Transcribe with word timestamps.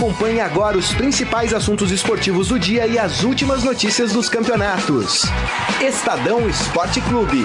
Acompanhe 0.00 0.40
agora 0.40 0.78
os 0.78 0.94
principais 0.94 1.52
assuntos 1.52 1.90
esportivos 1.90 2.48
do 2.48 2.58
dia 2.58 2.86
e 2.86 2.98
as 2.98 3.22
últimas 3.22 3.62
notícias 3.62 4.14
dos 4.14 4.30
campeonatos. 4.30 5.24
Estadão 5.78 6.48
Esporte 6.48 7.02
Clube. 7.02 7.44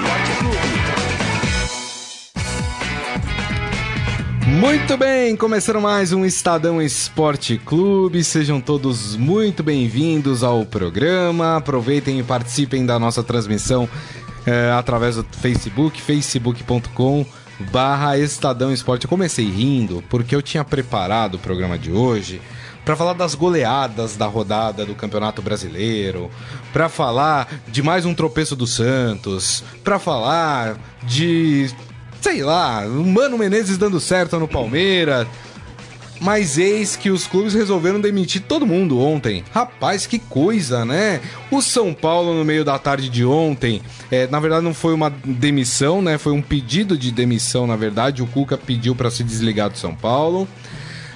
Muito 4.47 4.95
bem, 4.95 5.35
começando 5.35 5.81
mais 5.81 6.13
um 6.13 6.23
Estadão 6.23 6.81
Esporte 6.81 7.57
Clube. 7.57 8.23
Sejam 8.23 8.61
todos 8.61 9.17
muito 9.17 9.61
bem-vindos 9.61 10.41
ao 10.41 10.65
programa. 10.65 11.57
Aproveitem 11.57 12.19
e 12.19 12.23
participem 12.23 12.85
da 12.85 12.97
nossa 12.97 13.21
transmissão 13.21 13.89
é, 14.45 14.71
através 14.71 15.17
do 15.17 15.25
Facebook, 15.25 16.01
facebook.com 16.01 17.25
barra 17.59 18.17
Estadão 18.17 18.71
Esporte. 18.71 19.05
Eu 19.05 19.09
comecei 19.09 19.49
rindo 19.49 20.03
porque 20.09 20.35
eu 20.35 20.41
tinha 20.41 20.63
preparado 20.63 21.35
o 21.35 21.39
programa 21.39 21.77
de 21.77 21.91
hoje 21.91 22.41
para 22.83 22.95
falar 22.95 23.13
das 23.13 23.33
goleadas 23.33 24.15
da 24.15 24.27
rodada 24.27 24.85
do 24.85 24.93
Campeonato 24.93 25.41
Brasileiro, 25.41 26.29
para 26.71 26.87
falar 26.87 27.47
de 27.67 27.81
mais 27.81 28.05
um 28.05 28.13
tropeço 28.13 28.55
do 28.55 28.67
Santos, 28.67 29.63
para 29.83 29.97
falar 29.97 30.77
de 31.01 31.67
sei 32.21 32.41
lá, 32.41 32.83
Mano 32.87 33.37
Menezes 33.37 33.77
dando 33.77 33.99
certo 33.99 34.39
no 34.39 34.47
Palmeiras. 34.47 35.27
Mas 36.19 36.57
eis 36.57 36.95
que 36.95 37.09
os 37.09 37.27
clubes 37.27 37.53
resolveram 37.53 37.99
demitir 37.99 38.41
todo 38.41 38.65
mundo 38.65 38.99
ontem. 38.99 39.43
Rapaz, 39.51 40.07
que 40.07 40.17
coisa, 40.17 40.85
né? 40.85 41.19
O 41.51 41.61
São 41.61 41.93
Paulo, 41.93 42.33
no 42.33 42.45
meio 42.45 42.63
da 42.63 42.79
tarde 42.79 43.09
de 43.09 43.25
ontem, 43.25 43.81
é, 44.09 44.25
na 44.27 44.39
verdade 44.39 44.63
não 44.63 44.73
foi 44.73 44.93
uma 44.93 45.09
demissão, 45.09 46.01
né? 46.01 46.17
Foi 46.17 46.31
um 46.31 46.41
pedido 46.41 46.97
de 46.97 47.11
demissão, 47.11 47.67
na 47.67 47.75
verdade. 47.75 48.23
O 48.23 48.27
Cuca 48.27 48.57
pediu 48.57 48.95
para 48.95 49.11
se 49.11 49.23
desligar 49.23 49.69
do 49.69 49.77
São 49.77 49.93
Paulo. 49.93 50.47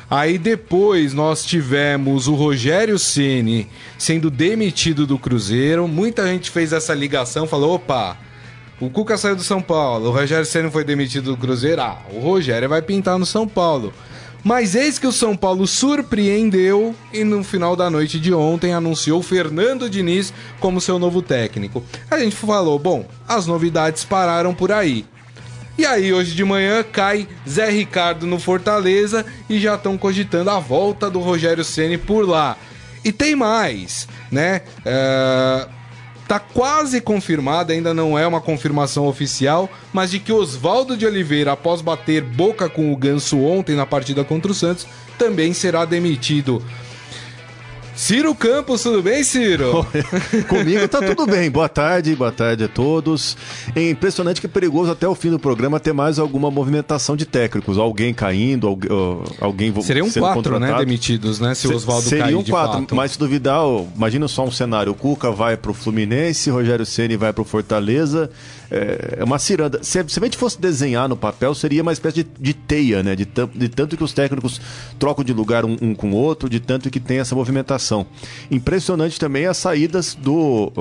Aí 0.10 0.40
depois 0.40 1.14
nós 1.14 1.46
tivemos 1.46 2.28
o 2.28 2.34
Rogério 2.34 2.98
Ceni 2.98 3.70
sendo 3.98 4.32
demitido 4.32 5.06
do 5.06 5.20
Cruzeiro. 5.20 5.88
Muita 5.88 6.26
gente 6.28 6.50
fez 6.50 6.74
essa 6.74 6.94
ligação, 6.96 7.48
falou: 7.48 7.76
opa, 7.76 8.18
o 8.82 8.90
Cuca 8.90 9.18
saiu 9.18 9.36
do 9.36 9.44
São 9.44 9.62
Paulo, 9.62 10.10
o 10.10 10.12
Rogério 10.12 10.46
Ceni 10.46 10.72
foi 10.72 10.84
demitido 10.84 11.32
do 11.32 11.38
Cruzeiro. 11.38 11.82
Ah, 11.82 12.00
o 12.12 12.20
Rogério 12.20 12.68
vai 12.68 12.82
pintar 12.82 13.20
no 13.20 13.26
São 13.26 13.48
Paulo. 13.48 13.94
Mas 14.44 14.76
eis 14.76 14.98
que 14.98 15.08
o 15.08 15.12
São 15.12 15.36
Paulo 15.36 15.68
surpreendeu 15.68 16.96
e 17.12 17.24
no 17.24 17.44
final 17.44 17.76
da 17.76 17.90
noite 17.90 18.20
de 18.20 18.34
ontem 18.34 18.74
anunciou 18.74 19.22
Fernando 19.22 19.90
Diniz 19.90 20.34
como 20.60 20.80
seu 20.80 20.98
novo 20.98 21.22
técnico. 21.22 21.84
A 22.10 22.18
gente 22.20 22.36
falou, 22.36 22.80
bom, 22.80 23.06
as 23.28 23.46
novidades 23.46 24.04
pararam 24.04 24.54
por 24.54 24.72
aí. 24.72 25.06
E 25.78 25.86
aí, 25.86 26.12
hoje 26.12 26.36
de 26.36 26.44
manhã, 26.44 26.84
cai 26.84 27.28
Zé 27.48 27.70
Ricardo 27.70 28.28
no 28.28 28.40
Fortaleza 28.40 29.26
e 29.50 29.60
já 29.60 29.76
estão 29.76 29.98
cogitando 29.98 30.50
a 30.50 30.60
volta 30.60 31.10
do 31.10 31.20
Rogério 31.20 31.64
Ceni 31.64 31.98
por 31.98 32.28
lá. 32.28 32.58
E 33.04 33.14
tem 33.14 33.36
mais, 33.36 34.08
né? 34.30 34.62
Uh 34.80 35.79
Tá 36.30 36.38
quase 36.38 37.02
confirmada, 37.02 37.74
ainda 37.74 37.92
não 37.92 38.16
é 38.16 38.28
uma 38.28 38.40
confirmação 38.40 39.08
oficial, 39.08 39.68
mas 39.92 40.12
de 40.12 40.20
que 40.20 40.32
Oswaldo 40.32 40.96
de 40.96 41.04
Oliveira, 41.04 41.54
após 41.54 41.82
bater 41.82 42.22
boca 42.22 42.70
com 42.70 42.94
o 42.94 42.96
Ganso 42.96 43.40
ontem 43.40 43.76
na 43.76 43.84
partida 43.84 44.24
contra 44.24 44.52
o 44.52 44.54
Santos, 44.54 44.86
também 45.18 45.54
será 45.54 45.86
demitido. 45.86 46.64
Ciro 48.00 48.34
Campos, 48.34 48.82
tudo 48.82 49.04
bem, 49.04 49.26
Ciro? 49.26 49.86
Comigo 50.48 50.88
tá 50.88 51.02
tudo 51.02 51.28
bem. 51.28 51.52
Boa 51.52 51.68
tarde, 51.68 52.16
boa 52.16 52.32
tarde 52.32 52.64
a 52.64 52.68
todos. 52.70 53.36
É 53.76 53.90
impressionante 53.90 54.40
que 54.40 54.48
é 54.48 54.50
perigoso 54.50 54.90
até 54.90 55.06
o 55.06 55.14
fim 55.14 55.30
do 55.30 55.38
programa 55.38 55.82
ter 55.82 55.92
mais 55.92 56.18
alguma 56.18 56.50
movimentação 56.50 57.18
de 57.18 57.26
técnicos. 57.26 57.78
Alguém 57.78 58.14
caindo, 58.14 58.68
alguém 59.42 59.74
Seriam 59.82 60.10
quatro, 60.10 60.58
né, 60.58 60.74
demitidos, 60.78 61.42
né, 61.42 61.54
se 61.54 61.68
o 61.68 61.76
Oswaldo 61.76 62.10
cair 62.10 62.22
Seriam 62.22 62.42
quatro, 62.42 62.80
fato. 62.80 62.96
mas 62.96 63.12
se 63.12 63.20
duvidar, 63.20 63.62
imagina 63.94 64.30
só 64.30 64.46
um 64.46 64.52
cenário. 64.52 64.94
O 64.94 64.96
Cuca 64.96 65.30
vai 65.30 65.58
pro 65.58 65.74
Fluminense, 65.74 66.50
Rogério 66.50 66.86
Ceni 66.86 67.18
vai 67.18 67.34
pro 67.34 67.44
Fortaleza, 67.44 68.32
é, 68.72 69.18
é 69.18 69.24
uma 69.26 69.38
ciranda. 69.38 69.84
Se, 69.84 70.02
se 70.08 70.20
a 70.20 70.24
gente 70.24 70.38
fosse 70.38 70.60
desenhar 70.60 71.10
no 71.10 71.18
papel, 71.18 71.54
seria 71.54 71.82
uma 71.82 71.92
espécie 71.92 72.24
de, 72.24 72.30
de 72.40 72.54
teia, 72.54 73.04
né? 73.04 73.14
De, 73.14 73.26
de, 73.26 73.68
tanto 73.68 73.98
que 73.98 74.04
os 74.06 74.14
técnicos 74.14 74.62
trocam 74.98 75.24
de 75.24 75.34
lugar 75.34 75.66
um, 75.66 75.76
um, 75.82 75.94
com 75.94 76.12
o 76.12 76.16
outro, 76.16 76.50
de 76.50 76.62
tanto 76.62 76.90
que 76.90 77.00
tem 77.00 77.20
essa 77.20 77.36
movimentação. 77.36 77.89
Impressionante 78.50 79.20
também 79.20 79.46
as 79.46 79.58
saídas 79.58 80.16
do, 80.16 80.72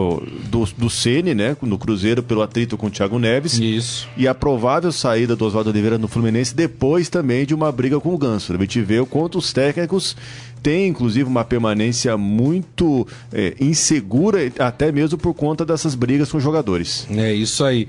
do, 0.50 0.68
do 0.76 0.90
Ceni, 0.90 1.34
né? 1.34 1.56
No 1.62 1.78
Cruzeiro, 1.78 2.22
pelo 2.22 2.42
atrito 2.42 2.76
com 2.76 2.86
o 2.86 2.90
Thiago 2.90 3.18
Neves. 3.18 3.58
Isso. 3.58 4.08
E 4.16 4.26
a 4.26 4.34
provável 4.34 4.92
saída 4.92 5.36
do 5.36 5.44
Oswaldo 5.44 5.70
Oliveira 5.70 5.98
no 5.98 6.08
Fluminense 6.08 6.54
depois 6.54 7.08
também 7.08 7.46
de 7.46 7.54
uma 7.54 7.70
briga 7.70 8.00
com 8.00 8.14
o 8.14 8.18
Ganso. 8.18 8.52
A 8.52 8.58
gente 8.58 8.80
vê 8.80 9.00
o 9.00 9.06
quanto 9.06 9.38
os 9.38 9.52
técnicos 9.52 10.16
tem 10.62 10.88
inclusive 10.88 11.28
uma 11.28 11.44
permanência 11.44 12.16
muito 12.16 13.06
é, 13.32 13.54
insegura, 13.60 14.40
até 14.58 14.90
mesmo 14.90 15.16
por 15.16 15.34
conta 15.34 15.64
dessas 15.64 15.94
brigas 15.94 16.30
com 16.30 16.40
jogadores. 16.40 17.06
É 17.10 17.32
isso 17.32 17.64
aí. 17.64 17.88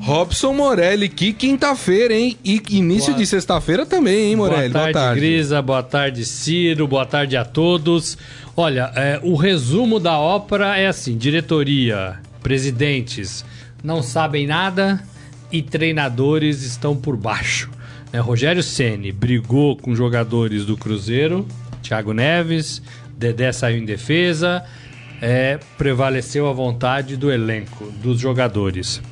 Robson 0.00 0.54
Morelli, 0.54 1.08
que 1.08 1.32
quinta-feira, 1.32 2.14
hein? 2.14 2.36
E 2.44 2.60
início 2.70 3.12
boa... 3.12 3.18
de 3.18 3.26
sexta-feira 3.26 3.84
também, 3.84 4.30
hein, 4.30 4.36
Morelli? 4.36 4.70
Boa 4.70 4.84
tarde, 4.84 4.92
boa 4.92 5.04
tarde, 5.04 5.20
Grisa. 5.20 5.62
Boa 5.62 5.82
tarde, 5.82 6.24
Ciro. 6.24 6.88
Boa 6.88 7.06
tarde 7.06 7.36
a 7.36 7.44
todos. 7.44 8.16
Olha, 8.56 8.90
é, 8.96 9.20
o 9.22 9.36
resumo 9.36 10.00
da 10.00 10.18
ópera 10.18 10.76
é 10.76 10.86
assim: 10.86 11.16
diretoria, 11.16 12.18
presidentes 12.42 13.44
não 13.84 14.02
sabem 14.02 14.46
nada 14.46 15.02
e 15.52 15.62
treinadores 15.62 16.62
estão 16.62 16.96
por 16.96 17.16
baixo. 17.16 17.70
É, 18.12 18.18
Rogério 18.18 18.62
Ceni 18.62 19.12
brigou 19.12 19.76
com 19.76 19.94
jogadores 19.94 20.64
do 20.64 20.76
Cruzeiro 20.76 21.46
Thiago 21.82 22.12
Neves, 22.12 22.82
Dedé 23.16 23.52
saiu 23.52 23.78
em 23.78 23.84
defesa, 23.84 24.64
é, 25.20 25.58
prevaleceu 25.76 26.48
a 26.48 26.52
vontade 26.52 27.16
do 27.16 27.30
elenco, 27.30 27.90
dos 28.02 28.18
jogadores. 28.20 29.02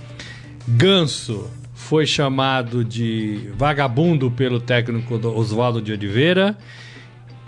Ganso 0.77 1.51
foi 1.73 2.07
chamado 2.07 2.85
de 2.85 3.51
vagabundo 3.57 4.31
pelo 4.31 4.61
técnico 4.61 5.15
Oswaldo 5.29 5.81
de 5.81 5.93
Oliveira, 5.93 6.57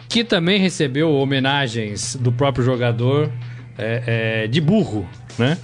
que 0.08 0.24
também 0.24 0.58
recebeu 0.58 1.12
homenagens 1.12 2.16
do 2.16 2.32
próprio 2.32 2.64
jogador 2.64 3.30
é, 3.76 4.44
é, 4.44 4.46
de 4.46 4.60
burro, 4.60 5.06
né? 5.38 5.58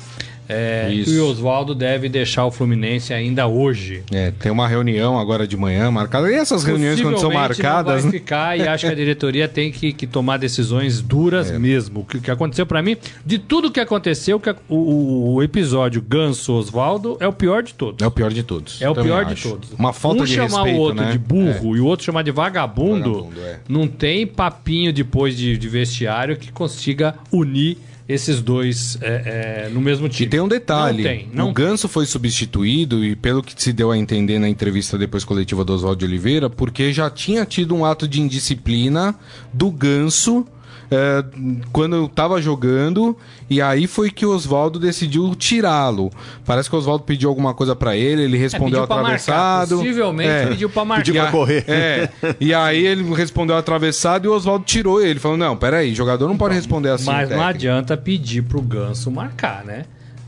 É, 0.48 0.92
e 0.92 1.18
o 1.18 1.28
Oswaldo 1.28 1.74
deve 1.74 2.08
deixar 2.08 2.46
o 2.46 2.50
Fluminense 2.50 3.12
ainda 3.12 3.46
hoje. 3.46 4.02
É, 4.12 4.30
tem 4.30 4.50
uma 4.50 4.68
reunião 4.68 5.18
agora 5.18 5.46
de 5.46 5.56
manhã 5.56 5.90
marcada. 5.90 6.30
E 6.30 6.34
essas 6.34 6.64
reuniões, 6.64 7.00
quando 7.00 7.18
são 7.18 7.32
marcadas. 7.32 8.04
Não 8.04 8.10
vai 8.10 8.20
ficar 8.20 8.58
e 8.58 8.66
acho 8.66 8.86
que 8.86 8.92
a 8.92 8.94
diretoria 8.94 9.48
tem 9.48 9.72
que, 9.72 9.92
que 9.92 10.06
tomar 10.06 10.36
decisões 10.36 11.00
duras 11.00 11.50
é. 11.50 11.58
mesmo. 11.58 12.00
O 12.00 12.04
que, 12.04 12.20
que, 12.20 12.30
aconteceu 12.30 12.66
para 12.66 12.82
mim, 12.82 12.96
de 13.24 13.38
tudo 13.38 13.70
que 13.70 13.80
aconteceu, 13.80 14.38
que 14.38 14.54
o, 14.68 15.34
o 15.34 15.42
episódio 15.42 16.00
Ganso 16.00 16.52
Oswaldo 16.52 17.16
é 17.20 17.26
o 17.26 17.32
pior 17.32 17.62
de 17.62 17.74
todos. 17.74 18.04
É 18.04 18.06
o 18.06 18.10
pior 18.10 18.32
de 18.32 18.42
todos. 18.42 18.80
É 18.80 18.88
o 18.88 18.94
pior 18.94 19.24
acho. 19.24 19.34
de 19.34 19.42
todos. 19.42 19.72
Uma 19.72 19.92
falta 19.92 20.22
um 20.22 20.24
de 20.24 20.36
respeito. 20.36 20.52
Um 20.52 20.64
chamar 20.64 20.76
o 20.76 20.80
outro 20.80 21.04
né? 21.04 21.12
de 21.12 21.18
burro 21.18 21.74
é. 21.74 21.78
e 21.78 21.80
o 21.80 21.86
outro 21.86 22.04
chamar 22.04 22.22
de 22.22 22.30
vagabundo, 22.30 23.14
vagabundo 23.14 23.40
é. 23.40 23.60
não 23.68 23.88
tem 23.88 24.26
papinho 24.26 24.92
depois 24.92 25.36
de, 25.36 25.56
de 25.56 25.68
vestiário 25.68 26.36
que 26.36 26.52
consiga 26.52 27.14
unir 27.32 27.78
esses 28.08 28.40
dois 28.40 28.98
é, 29.00 29.66
é, 29.66 29.68
no 29.68 29.80
mesmo 29.80 30.08
time. 30.08 30.26
E 30.26 30.30
tem 30.30 30.40
um 30.40 30.48
detalhe: 30.48 31.02
não 31.02 31.10
tem, 31.10 31.28
não 31.32 31.50
o 31.50 31.52
Ganso 31.52 31.88
foi 31.88 32.06
substituído, 32.06 33.04
e 33.04 33.16
pelo 33.16 33.42
que 33.42 33.60
se 33.60 33.72
deu 33.72 33.90
a 33.90 33.98
entender 33.98 34.38
na 34.38 34.48
entrevista 34.48 34.96
depois 34.96 35.24
coletiva 35.24 35.64
do 35.64 35.72
Oswaldo 35.72 35.98
de 35.98 36.04
Oliveira, 36.04 36.48
porque 36.48 36.92
já 36.92 37.10
tinha 37.10 37.44
tido 37.44 37.74
um 37.74 37.84
ato 37.84 38.06
de 38.06 38.20
indisciplina 38.20 39.14
do 39.52 39.70
Ganso 39.70 40.46
é, 40.90 41.24
quando 41.72 41.96
eu 41.96 42.08
tava 42.08 42.40
jogando, 42.40 43.16
e 43.50 43.60
aí 43.60 43.86
foi 43.86 44.10
que 44.10 44.24
o 44.24 44.34
Oswaldo 44.34 44.78
decidiu 44.78 45.34
tirá-lo. 45.34 46.10
Parece 46.44 46.68
que 46.68 46.76
o 46.76 46.78
Oswaldo 46.78 47.04
pediu 47.04 47.28
alguma 47.28 47.54
coisa 47.54 47.74
para 47.74 47.96
ele, 47.96 48.22
ele 48.22 48.36
respondeu 48.36 48.80
é, 48.80 48.84
atravessado. 48.84 49.76
Marcar, 49.76 49.84
possivelmente 49.84 50.30
é, 50.30 50.46
pediu 50.46 50.70
pra 50.70 50.84
marcar. 50.84 51.04
Pediu 51.04 51.22
pra 51.22 51.30
correr. 51.30 51.64
É, 51.66 52.08
e 52.40 52.54
aí 52.54 52.86
ele 52.86 53.02
respondeu 53.14 53.56
atravessado 53.56 54.26
e 54.26 54.28
o 54.28 54.32
Oswaldo 54.32 54.64
tirou 54.64 55.02
ele. 55.02 55.18
Falou: 55.18 55.36
não, 55.36 55.56
peraí, 55.56 55.94
jogador 55.94 56.28
não 56.28 56.36
pode 56.36 56.54
responder 56.54 56.90
assim. 56.90 57.06
Mas 57.06 57.30
não 57.30 57.42
adianta 57.42 57.96
pedir 57.96 58.42
pro 58.42 58.60
Ganso 58.60 59.10
marcar, 59.10 59.64
né? 59.64 59.84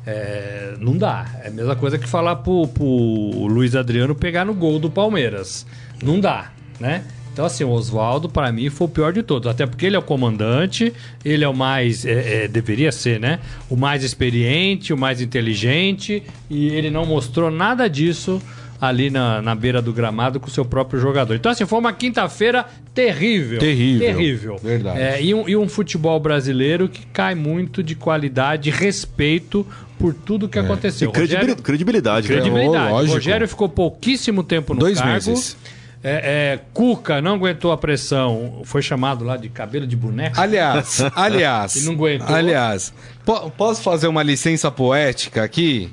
É, 0.06 0.75
não 0.81 0.97
dá. 0.97 1.27
É 1.43 1.49
a 1.49 1.50
mesma 1.50 1.77
coisa 1.77 1.99
que 1.99 2.09
falar 2.09 2.37
pro, 2.37 2.67
pro 2.69 3.47
Luiz 3.47 3.77
Adriano 3.77 4.15
pegar 4.15 4.44
no 4.44 4.55
gol 4.55 4.79
do 4.79 4.88
Palmeiras. 4.88 5.67
Não 6.03 6.19
dá, 6.19 6.50
né? 6.81 7.05
Então, 7.33 7.45
assim, 7.45 7.65
o 7.65 7.71
Oswaldo, 7.71 8.29
para 8.29 8.51
mim, 8.51 8.69
foi 8.69 8.87
o 8.87 8.91
pior 8.91 9.13
de 9.13 9.23
todos. 9.23 9.49
Até 9.49 9.67
porque 9.67 9.87
ele 9.87 9.97
é 9.97 9.99
o 9.99 10.03
comandante, 10.03 10.93
ele 11.25 11.45
é 11.45 11.49
o 11.49 11.55
mais. 11.55 12.05
É, 12.05 12.45
é, 12.45 12.49
deveria 12.49 12.91
ser, 12.91 13.21
né? 13.21 13.39
O 13.71 13.77
mais 13.77 14.03
experiente, 14.03 14.93
o 14.93 14.99
mais 14.99 15.21
inteligente, 15.21 16.23
e 16.51 16.69
ele 16.69 16.91
não 16.91 17.07
mostrou 17.07 17.51
nada 17.51 17.89
disso 17.89 18.43
ali 18.81 19.11
na, 19.11 19.43
na 19.43 19.55
beira 19.55 19.83
do 19.83 19.93
gramado 19.93 20.39
com 20.39 20.47
o 20.47 20.51
seu 20.51 20.65
próprio 20.65 21.01
jogador. 21.01 21.35
Então, 21.35 21.51
assim, 21.51 21.67
foi 21.67 21.79
uma 21.79 21.93
quinta-feira 21.93 22.65
terrível. 22.95 23.59
Terrível. 23.59 24.07
Terrível. 24.07 24.57
Verdade. 24.63 25.01
É, 25.01 25.23
e, 25.23 25.35
um, 25.35 25.49
e 25.49 25.57
um 25.57 25.69
futebol 25.69 26.19
brasileiro 26.21 26.89
que 26.89 27.05
cai 27.07 27.35
muito 27.35 27.83
de 27.83 27.95
qualidade, 27.95 28.71
respeito 28.71 29.67
por 29.99 30.15
tudo 30.15 30.49
que 30.49 30.59
é. 30.59 30.63
aconteceu. 30.63 31.09
E 31.09 31.13
credibilidade. 31.13 31.51
Rogério, 31.51 31.63
credibilidade. 31.63 32.29
credibilidade. 32.29 32.93
Oh, 32.93 33.13
Rogério 33.13 33.49
ficou 33.49 33.69
pouquíssimo 33.69 34.45
tempo 34.45 34.75
no 34.75 34.81
Dois 34.81 34.99
cargo. 34.99 35.13
Meses 35.13 35.57
É, 36.03 36.55
é, 36.55 36.61
Cuca 36.73 37.21
não 37.21 37.35
aguentou 37.35 37.73
a 37.73 37.77
pressão, 37.77 38.61
foi 38.65 38.81
chamado 38.83 39.25
lá 39.25 39.37
de 39.37 39.49
cabelo 39.49 39.87
de 39.87 39.97
boneca. 39.97 40.41
Aliás, 40.41 41.03
aliás. 41.17 41.75
E 41.77 41.85
não 41.87 41.95
aguentou. 41.95 42.35
Aliás, 42.35 42.93
po- 43.25 43.50
posso 43.50 43.83
fazer 43.83 44.06
uma 44.06 44.23
licença 44.23 44.71
poética 44.71 45.43
aqui? 45.43 45.93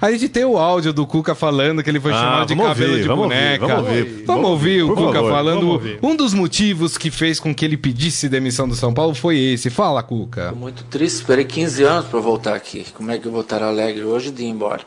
A 0.00 0.10
gente 0.10 0.28
tem 0.28 0.44
o 0.44 0.58
áudio 0.58 0.92
do 0.92 1.06
Cuca 1.06 1.34
falando 1.34 1.82
que 1.82 1.88
ele 1.88 2.00
foi 2.00 2.12
Ah, 2.12 2.16
chamado 2.16 2.46
de 2.48 2.54
vamos 2.54 2.68
cabelo 2.72 2.90
ouvir, 2.90 3.02
de 3.02 3.08
vamos 3.08 3.24
ouvir, 3.24 3.36
boneca. 3.36 3.66
vamos 3.66 3.88
ouvir. 3.88 4.04
Vamos 4.04 4.26
Vamos 4.26 4.50
ouvir 4.50 4.82
o 4.82 4.88
ouvir, 4.88 5.00
por 5.00 5.06
Cuca 5.06 5.18
favor, 5.18 5.30
falando. 5.32 5.78
vamos. 5.78 5.98
Um 6.02 6.16
dos 6.16 6.34
motivos 6.34 6.98
que 6.98 7.10
fez 7.10 7.40
com 7.40 7.54
que 7.54 7.64
ele 7.64 7.76
pedisse 7.76 8.28
demissão 8.28 8.68
do 8.68 8.74
São 8.74 8.92
Paulo 8.92 9.14
foi 9.14 9.38
esse. 9.38 9.70
Fala, 9.70 10.02
Cuca. 10.02 10.50
Tô 10.50 10.56
muito 10.56 10.84
triste, 10.84 11.16
esperei 11.16 11.44
15 11.44 11.82
anos 11.84 12.06
para 12.06 12.20
voltar 12.20 12.54
aqui. 12.54 12.84
Como 12.94 13.10
é 13.10 13.18
que 13.18 13.26
eu 13.26 13.32
vou 13.32 13.40
estar 13.42 13.62
alegre 13.62 14.04
hoje 14.04 14.30
de 14.30 14.42
ir 14.42 14.48
embora? 14.48 14.82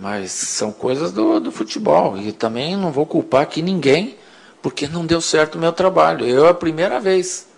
Mas 0.00 0.30
são 0.30 0.72
coisas 0.72 1.12
do, 1.12 1.40
do 1.40 1.50
futebol. 1.50 2.16
E 2.16 2.32
também 2.32 2.76
não 2.76 2.92
vou 2.92 3.06
culpar 3.06 3.42
aqui 3.42 3.60
ninguém, 3.62 4.16
porque 4.62 4.86
não 4.86 5.04
deu 5.04 5.20
certo 5.20 5.56
o 5.56 5.58
meu 5.58 5.72
trabalho. 5.72 6.26
Eu 6.26 6.46
é 6.46 6.50
a 6.50 6.54
primeira 6.54 7.00
vez. 7.00 7.48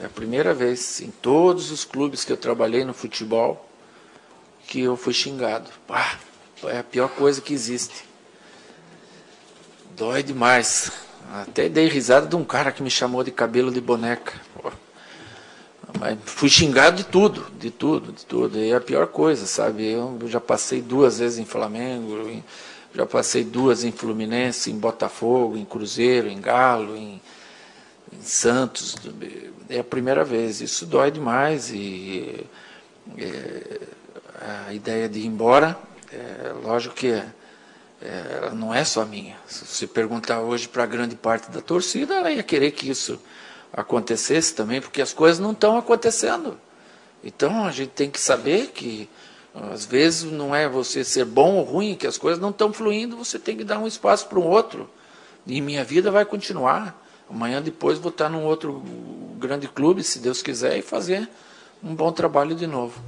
É 0.00 0.06
a 0.06 0.08
primeira 0.08 0.52
vez 0.52 1.00
em 1.00 1.10
todos 1.10 1.70
os 1.70 1.84
clubes 1.84 2.24
que 2.24 2.32
eu 2.32 2.36
trabalhei 2.36 2.84
no 2.84 2.92
futebol 2.92 3.68
que 4.66 4.80
eu 4.80 4.96
fui 4.96 5.12
xingado. 5.12 5.70
Pá, 5.86 6.18
é 6.64 6.78
a 6.78 6.84
pior 6.84 7.08
coisa 7.08 7.40
que 7.40 7.54
existe. 7.54 8.04
Dói 9.96 10.22
demais. 10.22 10.90
Até 11.32 11.68
dei 11.68 11.88
risada 11.88 12.26
de 12.26 12.36
um 12.36 12.44
cara 12.44 12.72
que 12.72 12.82
me 12.82 12.90
chamou 12.90 13.22
de 13.22 13.30
cabelo 13.30 13.70
de 13.70 13.80
boneca. 13.80 14.32
Mas 15.98 16.18
fui 16.24 16.48
xingado 16.48 16.96
de 16.96 17.04
tudo, 17.04 17.46
de 17.58 17.70
tudo, 17.70 18.12
de 18.12 18.26
tudo. 18.26 18.58
E 18.58 18.70
é 18.70 18.76
a 18.76 18.80
pior 18.80 19.06
coisa, 19.06 19.46
sabe? 19.46 19.86
Eu 19.86 20.18
já 20.26 20.40
passei 20.40 20.82
duas 20.82 21.18
vezes 21.18 21.38
em 21.38 21.44
Flamengo, 21.44 22.42
já 22.94 23.06
passei 23.06 23.44
duas 23.44 23.84
em 23.84 23.92
Fluminense, 23.92 24.70
em 24.70 24.78
Botafogo, 24.78 25.56
em 25.56 25.64
Cruzeiro, 25.64 26.28
em 26.28 26.40
Galo, 26.40 26.96
em, 26.96 27.20
em 28.12 28.22
Santos. 28.22 28.96
É 29.68 29.80
a 29.80 29.84
primeira 29.84 30.24
vez. 30.24 30.60
Isso 30.60 30.84
dói 30.86 31.10
demais 31.10 31.70
e 31.70 32.44
é, 33.18 33.80
a 34.68 34.72
ideia 34.72 35.08
de 35.08 35.20
ir 35.20 35.26
embora, 35.26 35.76
é, 36.12 36.52
lógico 36.62 36.94
que 36.94 37.08
é, 37.08 37.26
é, 38.02 38.38
ela 38.38 38.50
não 38.50 38.74
é 38.74 38.84
só 38.84 39.04
minha. 39.04 39.36
Se 39.46 39.64
você 39.64 39.86
perguntar 39.86 40.40
hoje 40.40 40.68
para 40.68 40.86
grande 40.86 41.16
parte 41.16 41.50
da 41.50 41.60
torcida, 41.60 42.14
ela 42.14 42.30
ia 42.30 42.42
querer 42.42 42.72
que 42.72 42.90
isso 42.90 43.18
acontecesse 43.76 44.54
também, 44.54 44.80
porque 44.80 45.02
as 45.02 45.12
coisas 45.12 45.38
não 45.38 45.52
estão 45.52 45.76
acontecendo. 45.76 46.56
Então 47.22 47.64
a 47.64 47.70
gente 47.72 47.90
tem 47.90 48.08
que 48.10 48.20
saber 48.20 48.68
que 48.74 49.08
às 49.72 49.84
vezes 49.84 50.24
não 50.30 50.54
é 50.54 50.68
você 50.68 51.04
ser 51.04 51.24
bom 51.24 51.54
ou 51.56 51.64
ruim, 51.64 51.94
que 51.94 52.06
as 52.06 52.16
coisas 52.18 52.40
não 52.40 52.50
estão 52.50 52.72
fluindo, 52.72 53.16
você 53.16 53.38
tem 53.38 53.56
que 53.56 53.64
dar 53.64 53.78
um 53.78 53.86
espaço 53.86 54.26
para 54.28 54.38
um 54.38 54.46
outro. 54.46 54.88
E 55.46 55.60
minha 55.60 55.84
vida 55.84 56.10
vai 56.10 56.24
continuar. 56.24 57.00
Amanhã 57.30 57.60
depois 57.62 57.98
vou 57.98 58.10
estar 58.10 58.28
num 58.28 58.44
outro 58.44 58.82
grande 59.38 59.68
clube, 59.68 60.02
se 60.02 60.18
Deus 60.18 60.42
quiser, 60.42 60.78
e 60.78 60.82
fazer 60.82 61.28
um 61.82 61.94
bom 61.94 62.10
trabalho 62.12 62.54
de 62.54 62.66
novo. 62.66 63.00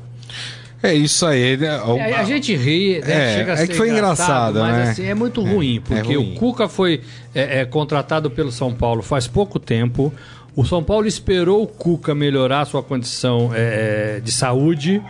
É 0.83 0.93
isso 0.95 1.25
aí. 1.27 1.57
né? 1.57 1.83
O- 1.83 1.97
É, 1.97 2.15
a 2.15 2.25
gente 2.25 2.55
ri, 2.55 3.01
né? 3.01 3.33
É, 3.33 3.39
chega 3.39 3.53
a 3.53 3.55
é 3.55 3.57
ser 3.59 3.69
que 3.69 3.75
foi 3.75 3.91
engraçado, 3.91 4.61
mas 4.61 4.77
né? 4.77 4.91
assim, 4.91 5.05
é 5.07 5.15
muito 5.15 5.43
ruim, 5.43 5.81
porque 5.81 6.15
ruim. 6.15 6.35
o 6.35 6.39
Cuca 6.39 6.69
foi 6.69 7.03
é, 7.35 7.61
é, 7.61 7.65
contratado 7.65 8.31
pelo 8.31 8.53
São 8.53 8.75
Paulo 8.75 9.03
faz 9.03 9.27
pouco 9.27 9.59
tempo. 9.59 10.13
O 10.57 10.65
São 10.65 10.83
Paulo 10.83 11.07
esperou 11.07 11.63
o 11.63 11.67
Cuca 11.67 12.15
melhorar 12.15 12.65
sua 12.65 12.83
condição 12.83 13.51
é, 13.55 14.17
é, 14.17 14.21
de 14.21 14.33
saúde 14.33 15.03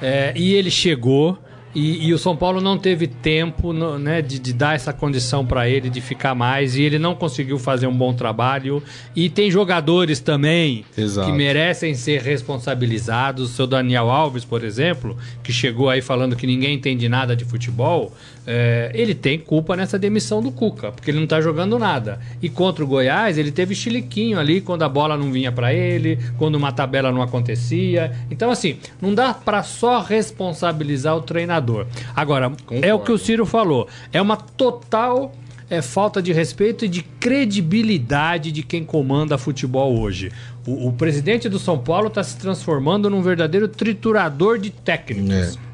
é, 0.00 0.32
e 0.34 0.54
ele 0.54 0.70
chegou. 0.70 1.36
E, 1.76 2.06
e 2.06 2.14
o 2.14 2.18
São 2.18 2.34
Paulo 2.34 2.58
não 2.58 2.78
teve 2.78 3.06
tempo 3.06 3.70
né, 3.74 4.22
de, 4.22 4.38
de 4.38 4.54
dar 4.54 4.74
essa 4.74 4.94
condição 4.94 5.44
para 5.44 5.68
ele 5.68 5.90
de 5.90 6.00
ficar 6.00 6.34
mais 6.34 6.74
e 6.74 6.80
ele 6.80 6.98
não 6.98 7.14
conseguiu 7.14 7.58
fazer 7.58 7.86
um 7.86 7.94
bom 7.94 8.14
trabalho. 8.14 8.82
E 9.14 9.28
tem 9.28 9.50
jogadores 9.50 10.18
também 10.18 10.86
Exato. 10.96 11.30
que 11.30 11.36
merecem 11.36 11.94
ser 11.94 12.22
responsabilizados. 12.22 13.50
O 13.50 13.52
seu 13.52 13.66
Daniel 13.66 14.08
Alves, 14.08 14.42
por 14.42 14.64
exemplo, 14.64 15.18
que 15.42 15.52
chegou 15.52 15.90
aí 15.90 16.00
falando 16.00 16.34
que 16.34 16.46
ninguém 16.46 16.76
entende 16.76 17.10
nada 17.10 17.36
de 17.36 17.44
futebol, 17.44 18.10
é, 18.46 18.90
ele 18.94 19.14
tem 19.14 19.38
culpa 19.38 19.76
nessa 19.76 19.98
demissão 19.98 20.40
do 20.40 20.52
Cuca, 20.52 20.92
porque 20.92 21.10
ele 21.10 21.18
não 21.18 21.26
tá 21.26 21.42
jogando 21.42 21.78
nada. 21.78 22.20
E 22.40 22.48
contra 22.48 22.82
o 22.82 22.86
Goiás, 22.86 23.36
ele 23.36 23.50
teve 23.50 23.74
chiliquinho 23.74 24.38
ali 24.38 24.62
quando 24.62 24.82
a 24.82 24.88
bola 24.88 25.16
não 25.16 25.30
vinha 25.30 25.52
para 25.52 25.74
ele, 25.74 26.18
quando 26.38 26.54
uma 26.54 26.72
tabela 26.72 27.12
não 27.12 27.20
acontecia. 27.20 28.12
Então, 28.30 28.50
assim, 28.50 28.78
não 28.98 29.12
dá 29.12 29.34
para 29.34 29.62
só 29.62 30.00
responsabilizar 30.00 31.14
o 31.16 31.20
treinador. 31.20 31.65
Agora, 32.14 32.52
é 32.70 32.94
o 32.94 33.00
que 33.00 33.12
o 33.12 33.18
Ciro 33.18 33.44
falou, 33.44 33.88
é 34.12 34.20
uma 34.20 34.36
total 34.36 35.32
é 35.68 35.82
falta 35.82 36.22
de 36.22 36.32
respeito 36.32 36.84
e 36.84 36.88
de 36.88 37.02
credibilidade 37.02 38.52
de 38.52 38.62
quem 38.62 38.84
comanda 38.84 39.36
futebol 39.36 39.98
hoje. 39.98 40.30
O, 40.66 40.88
o 40.88 40.92
presidente 40.92 41.48
do 41.48 41.58
São 41.58 41.78
Paulo 41.78 42.08
está 42.08 42.22
se 42.22 42.36
transformando 42.36 43.10
num 43.10 43.20
verdadeiro 43.20 43.66
triturador 43.66 44.58
de 44.58 44.70
técnicos. 44.70 45.28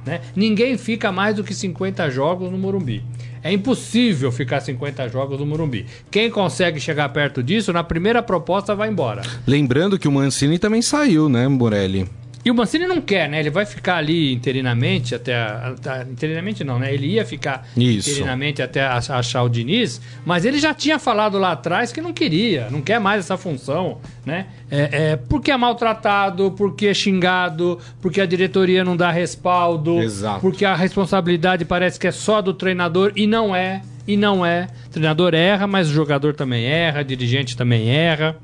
né? 0.04 0.20
Ninguém 0.34 0.78
fica 0.78 1.12
mais 1.12 1.36
do 1.36 1.44
que 1.44 1.54
50 1.54 2.10
jogos 2.10 2.50
no 2.50 2.58
Morumbi. 2.58 3.04
É 3.42 3.52
impossível 3.52 4.30
ficar 4.30 4.60
50 4.60 5.08
jogos 5.08 5.38
no 5.38 5.44
Morumbi. 5.44 5.86
Quem 6.10 6.30
consegue 6.30 6.78
chegar 6.78 7.08
perto 7.08 7.42
disso, 7.42 7.72
na 7.72 7.82
primeira 7.82 8.22
proposta 8.22 8.74
vai 8.74 8.88
embora. 8.88 9.22
Lembrando 9.46 9.98
que 9.98 10.06
o 10.06 10.12
Mancini 10.12 10.58
também 10.58 10.80
saiu, 10.80 11.28
né, 11.28 11.48
Morelli? 11.48 12.08
E 12.44 12.50
o 12.50 12.54
Mancini 12.54 12.86
não 12.88 13.00
quer, 13.00 13.28
né? 13.28 13.38
Ele 13.38 13.50
vai 13.50 13.64
ficar 13.64 13.96
ali 13.98 14.32
interinamente 14.32 15.14
até. 15.14 15.34
a- 15.36 15.74
a- 15.86 16.02
interinamente 16.02 16.64
não, 16.64 16.76
né? 16.78 16.92
Ele 16.92 17.06
ia 17.06 17.24
ficar 17.24 17.68
Isso. 17.76 18.10
interinamente 18.10 18.60
até 18.60 18.84
ach- 18.84 19.10
achar 19.10 19.42
o 19.44 19.48
Diniz, 19.48 20.00
mas 20.24 20.44
ele 20.44 20.58
já 20.58 20.74
tinha 20.74 20.98
falado 20.98 21.38
lá 21.38 21.52
atrás 21.52 21.92
que 21.92 22.00
não 22.00 22.12
queria, 22.12 22.68
não 22.70 22.80
quer 22.82 22.98
mais 22.98 23.20
essa 23.20 23.36
função, 23.36 24.00
né? 24.26 24.46
É, 24.70 24.88
é, 25.12 25.16
porque 25.16 25.50
é 25.52 25.56
maltratado, 25.56 26.50
porque 26.56 26.88
é 26.88 26.94
xingado, 26.94 27.78
porque 28.00 28.20
a 28.20 28.26
diretoria 28.26 28.82
não 28.84 28.96
dá 28.96 29.10
respaldo, 29.10 30.00
Exato. 30.00 30.40
porque 30.40 30.64
a 30.64 30.74
responsabilidade 30.74 31.64
parece 31.64 31.98
que 32.00 32.06
é 32.08 32.12
só 32.12 32.42
do 32.42 32.52
treinador 32.52 33.12
e 33.14 33.26
não 33.26 33.54
é. 33.54 33.82
E 34.06 34.16
não 34.16 34.44
é. 34.44 34.66
O 34.86 34.90
treinador 34.90 35.32
erra, 35.32 35.68
mas 35.68 35.88
o 35.88 35.92
jogador 35.92 36.34
também 36.34 36.64
erra, 36.64 37.04
dirigente 37.04 37.56
também 37.56 37.88
erra 37.88 38.36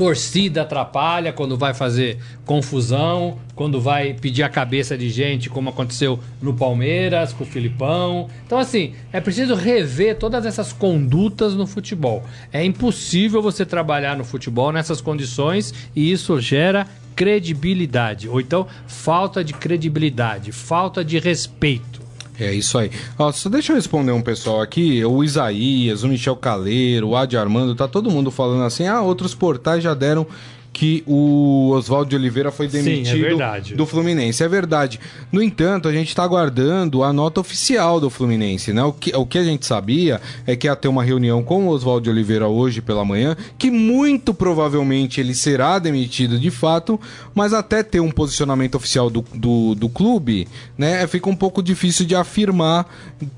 torcida 0.00 0.62
atrapalha 0.62 1.30
quando 1.30 1.58
vai 1.58 1.74
fazer 1.74 2.16
confusão, 2.46 3.36
quando 3.54 3.78
vai 3.78 4.14
pedir 4.14 4.42
a 4.42 4.48
cabeça 4.48 4.96
de 4.96 5.10
gente, 5.10 5.50
como 5.50 5.68
aconteceu 5.68 6.18
no 6.40 6.54
Palmeiras, 6.54 7.34
com 7.34 7.44
o 7.44 7.46
Filipão. 7.46 8.26
Então, 8.46 8.58
assim, 8.58 8.94
é 9.12 9.20
preciso 9.20 9.54
rever 9.54 10.16
todas 10.16 10.46
essas 10.46 10.72
condutas 10.72 11.52
no 11.52 11.66
futebol. 11.66 12.24
É 12.50 12.64
impossível 12.64 13.42
você 13.42 13.66
trabalhar 13.66 14.16
no 14.16 14.24
futebol 14.24 14.72
nessas 14.72 15.02
condições 15.02 15.74
e 15.94 16.10
isso 16.10 16.40
gera 16.40 16.86
credibilidade. 17.14 18.26
Ou 18.26 18.40
então, 18.40 18.66
falta 18.86 19.44
de 19.44 19.52
credibilidade, 19.52 20.50
falta 20.50 21.04
de 21.04 21.18
respeito. 21.18 22.00
É 22.40 22.52
isso 22.54 22.78
aí. 22.78 22.90
Ó, 23.18 23.30
só 23.30 23.50
deixa 23.50 23.72
eu 23.72 23.76
responder 23.76 24.12
um 24.12 24.22
pessoal 24.22 24.62
aqui. 24.62 25.04
O 25.04 25.22
Isaías, 25.22 26.02
o 26.02 26.08
Michel 26.08 26.36
Caleiro, 26.36 27.08
o 27.08 27.16
Adi 27.16 27.36
Armando, 27.36 27.74
tá 27.74 27.86
todo 27.86 28.10
mundo 28.10 28.30
falando 28.30 28.64
assim. 28.64 28.86
Ah, 28.86 29.02
outros 29.02 29.34
portais 29.34 29.82
já 29.82 29.92
deram 29.92 30.26
que 30.80 31.04
o 31.06 31.68
Oswaldo 31.74 32.08
de 32.08 32.16
Oliveira 32.16 32.50
foi 32.50 32.66
Sim, 32.70 32.78
é 32.78 32.82
demitido 32.82 33.36
do 33.76 33.84
Fluminense. 33.84 34.42
É 34.42 34.48
verdade. 34.48 34.98
No 35.30 35.42
entanto, 35.42 35.86
a 35.86 35.92
gente 35.92 36.08
está 36.08 36.22
aguardando 36.24 37.04
a 37.04 37.12
nota 37.12 37.38
oficial 37.38 38.00
do 38.00 38.08
Fluminense, 38.08 38.72
né? 38.72 38.82
O 38.82 38.90
que, 38.90 39.14
o 39.14 39.26
que 39.26 39.36
a 39.36 39.44
gente 39.44 39.66
sabia 39.66 40.22
é 40.46 40.56
que 40.56 40.66
ia 40.66 40.74
ter 40.74 40.88
uma 40.88 41.04
reunião 41.04 41.42
com 41.42 41.66
o 41.66 41.68
Oswaldo 41.68 42.04
de 42.04 42.08
Oliveira 42.08 42.48
hoje 42.48 42.80
pela 42.80 43.04
manhã, 43.04 43.36
que 43.58 43.70
muito 43.70 44.32
provavelmente 44.32 45.20
ele 45.20 45.34
será 45.34 45.78
demitido 45.78 46.38
de 46.38 46.50
fato, 46.50 46.98
mas 47.34 47.52
até 47.52 47.82
ter 47.82 48.00
um 48.00 48.10
posicionamento 48.10 48.76
oficial 48.76 49.10
do, 49.10 49.22
do, 49.34 49.74
do 49.74 49.86
clube, 49.90 50.48
né? 50.78 51.06
Fica 51.06 51.28
um 51.28 51.36
pouco 51.36 51.62
difícil 51.62 52.06
de 52.06 52.14
afirmar 52.14 52.86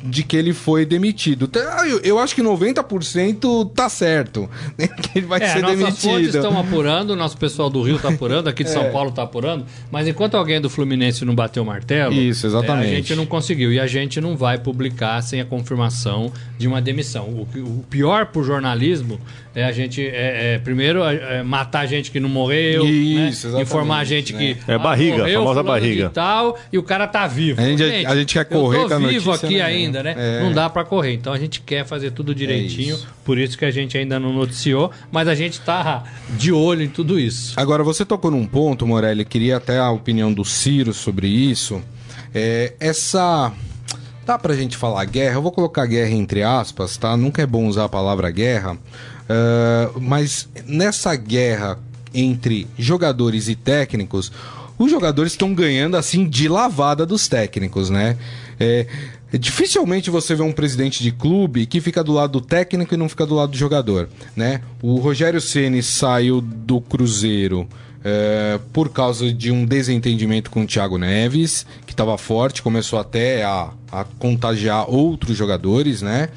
de 0.04 0.22
que 0.22 0.36
ele 0.36 0.52
foi 0.52 0.86
demitido. 0.86 1.48
Tá, 1.48 1.88
Eu, 1.88 1.98
eu 2.04 2.18
acho 2.20 2.36
que 2.36 2.40
90% 2.42 3.70
tá 3.74 3.88
certo, 3.88 4.48
né? 4.78 4.86
Que 4.86 5.18
ele 5.18 5.26
vai 5.26 5.42
É, 5.42 5.48
ser 5.48 5.60
fontes 5.62 5.78
demitido. 5.78 6.36
estão 6.36 6.56
apurando, 6.56 7.16
nosso 7.32 7.38
pessoal 7.38 7.70
do 7.70 7.82
Rio 7.82 7.96
está 7.96 8.08
apurando, 8.10 8.48
aqui 8.48 8.62
de 8.62 8.70
É. 8.72 8.72
São 8.72 8.90
Paulo 8.90 9.10
está 9.10 9.22
apurando, 9.22 9.66
mas 9.90 10.08
enquanto 10.08 10.34
alguém 10.34 10.60
do 10.60 10.70
Fluminense 10.70 11.24
não 11.24 11.34
bateu 11.34 11.62
o 11.62 11.66
martelo, 11.66 12.14
Isso, 12.14 12.46
exatamente. 12.46 12.88
é, 12.88 12.92
a 12.92 12.94
gente 12.94 13.14
não 13.14 13.26
conseguiu 13.26 13.70
e 13.72 13.78
a 13.78 13.86
gente 13.86 14.20
não 14.20 14.34
vai 14.36 14.56
publicar 14.58 15.20
sem 15.22 15.40
a 15.40 15.44
confirmação 15.44 16.32
de 16.58 16.66
uma 16.66 16.80
demissão. 16.80 17.26
O, 17.26 17.42
o 17.60 17.84
pior 17.90 18.26
para 18.26 18.40
o 18.40 18.44
jornalismo 18.44 19.20
é 19.54 19.64
a 19.64 19.72
gente, 19.72 20.00
é, 20.06 20.54
é, 20.54 20.58
primeiro, 20.58 21.02
é, 21.04 21.38
é 21.38 21.42
matar 21.42 21.86
gente 21.86 22.10
que 22.10 22.18
não 22.18 22.28
morreu, 22.28 22.84
Isso, 22.86 23.48
né? 23.48 23.62
informar 23.62 23.98
a 23.98 24.04
gente 24.04 24.32
né? 24.32 24.54
que 24.56 24.70
É 24.70 24.78
barriga, 24.78 25.18
morreu 25.18 25.40
famosa 25.40 25.60
fulano 25.60 25.80
de 25.80 25.86
barriga. 25.88 26.10
tal 26.10 26.58
e 26.72 26.78
o 26.78 26.82
cara 26.82 27.06
tá 27.06 27.26
vivo. 27.26 27.60
A 27.60 27.64
gente- 27.64 27.82
a 28.06 28.16
gente 28.16 28.34
quer 28.34 28.44
correr 28.46 28.78
eu 28.78 28.88
com 28.88 28.94
a 28.94 29.00
tô 29.00 29.06
vivo 29.08 29.26
notícia, 29.30 29.46
aqui 29.46 29.58
né? 29.58 29.62
ainda, 29.64 30.02
né? 30.02 30.14
É. 30.16 30.40
Não 30.42 30.52
dá 30.52 30.70
para 30.70 30.84
correr. 30.84 31.12
Então 31.14 31.32
a 31.32 31.38
gente 31.38 31.60
quer 31.60 31.84
fazer 31.84 32.12
tudo 32.12 32.34
direitinho. 32.34 32.94
isso. 32.94 33.06
Por 33.24 33.38
isso 33.38 33.56
que 33.58 33.64
a 33.64 33.70
gente 33.70 33.96
ainda 33.98 34.18
não 34.18 34.32
noticiou, 34.32 34.90
mas 35.10 35.28
a 35.28 35.34
gente 35.34 35.60
tá 35.60 36.04
de 36.30 36.50
olho 36.52 36.82
em 36.82 36.88
tudo 36.88 37.18
isso. 37.20 37.52
Agora, 37.58 37.82
você 37.84 38.04
tocou 38.04 38.30
num 38.30 38.46
ponto, 38.46 38.86
Morelli, 38.86 39.24
queria 39.24 39.58
até 39.58 39.78
a 39.78 39.90
opinião 39.90 40.32
do 40.32 40.44
Ciro 40.44 40.92
sobre 40.92 41.28
isso. 41.28 41.80
É, 42.34 42.72
essa 42.80 43.52
dá 44.24 44.38
pra 44.38 44.54
gente 44.54 44.76
falar 44.76 45.04
guerra? 45.04 45.34
Eu 45.36 45.42
vou 45.42 45.52
colocar 45.52 45.84
guerra 45.86 46.10
entre 46.12 46.42
aspas, 46.42 46.96
tá? 46.96 47.16
Nunca 47.16 47.42
é 47.42 47.46
bom 47.46 47.66
usar 47.66 47.84
a 47.84 47.88
palavra 47.88 48.30
guerra, 48.30 48.76
uh, 49.28 50.00
mas 50.00 50.48
nessa 50.66 51.14
guerra 51.16 51.78
entre 52.14 52.66
jogadores 52.78 53.48
e 53.48 53.54
técnicos, 53.54 54.30
os 54.78 54.90
jogadores 54.90 55.32
estão 55.32 55.54
ganhando 55.54 55.96
assim 55.96 56.28
de 56.28 56.48
lavada 56.48 57.06
dos 57.06 57.28
técnicos, 57.28 57.88
né? 57.88 58.16
É, 58.58 58.86
dificilmente 59.32 60.10
você 60.10 60.34
vê 60.34 60.42
um 60.42 60.52
presidente 60.52 61.02
de 61.02 61.10
clube 61.10 61.66
que 61.66 61.80
fica 61.80 62.04
do 62.04 62.12
lado 62.12 62.40
do 62.40 62.40
técnico 62.40 62.94
e 62.94 62.96
não 62.96 63.08
fica 63.08 63.26
do 63.26 63.34
lado 63.34 63.52
do 63.52 63.56
jogador, 63.56 64.08
né? 64.36 64.60
O 64.82 64.96
Rogério 64.96 65.40
Ceni 65.40 65.82
saiu 65.82 66.40
do 66.40 66.80
Cruzeiro 66.80 67.68
é, 68.04 68.58
por 68.72 68.90
causa 68.90 69.32
de 69.32 69.50
um 69.50 69.64
desentendimento 69.64 70.50
com 70.50 70.62
o 70.62 70.66
Thiago 70.66 70.98
Neves, 70.98 71.66
que 71.86 71.92
estava 71.92 72.16
forte, 72.18 72.62
começou 72.62 72.98
até 72.98 73.44
a, 73.44 73.70
a 73.90 74.04
contagiar 74.18 74.88
outros 74.90 75.36
jogadores, 75.36 76.02
né? 76.02 76.28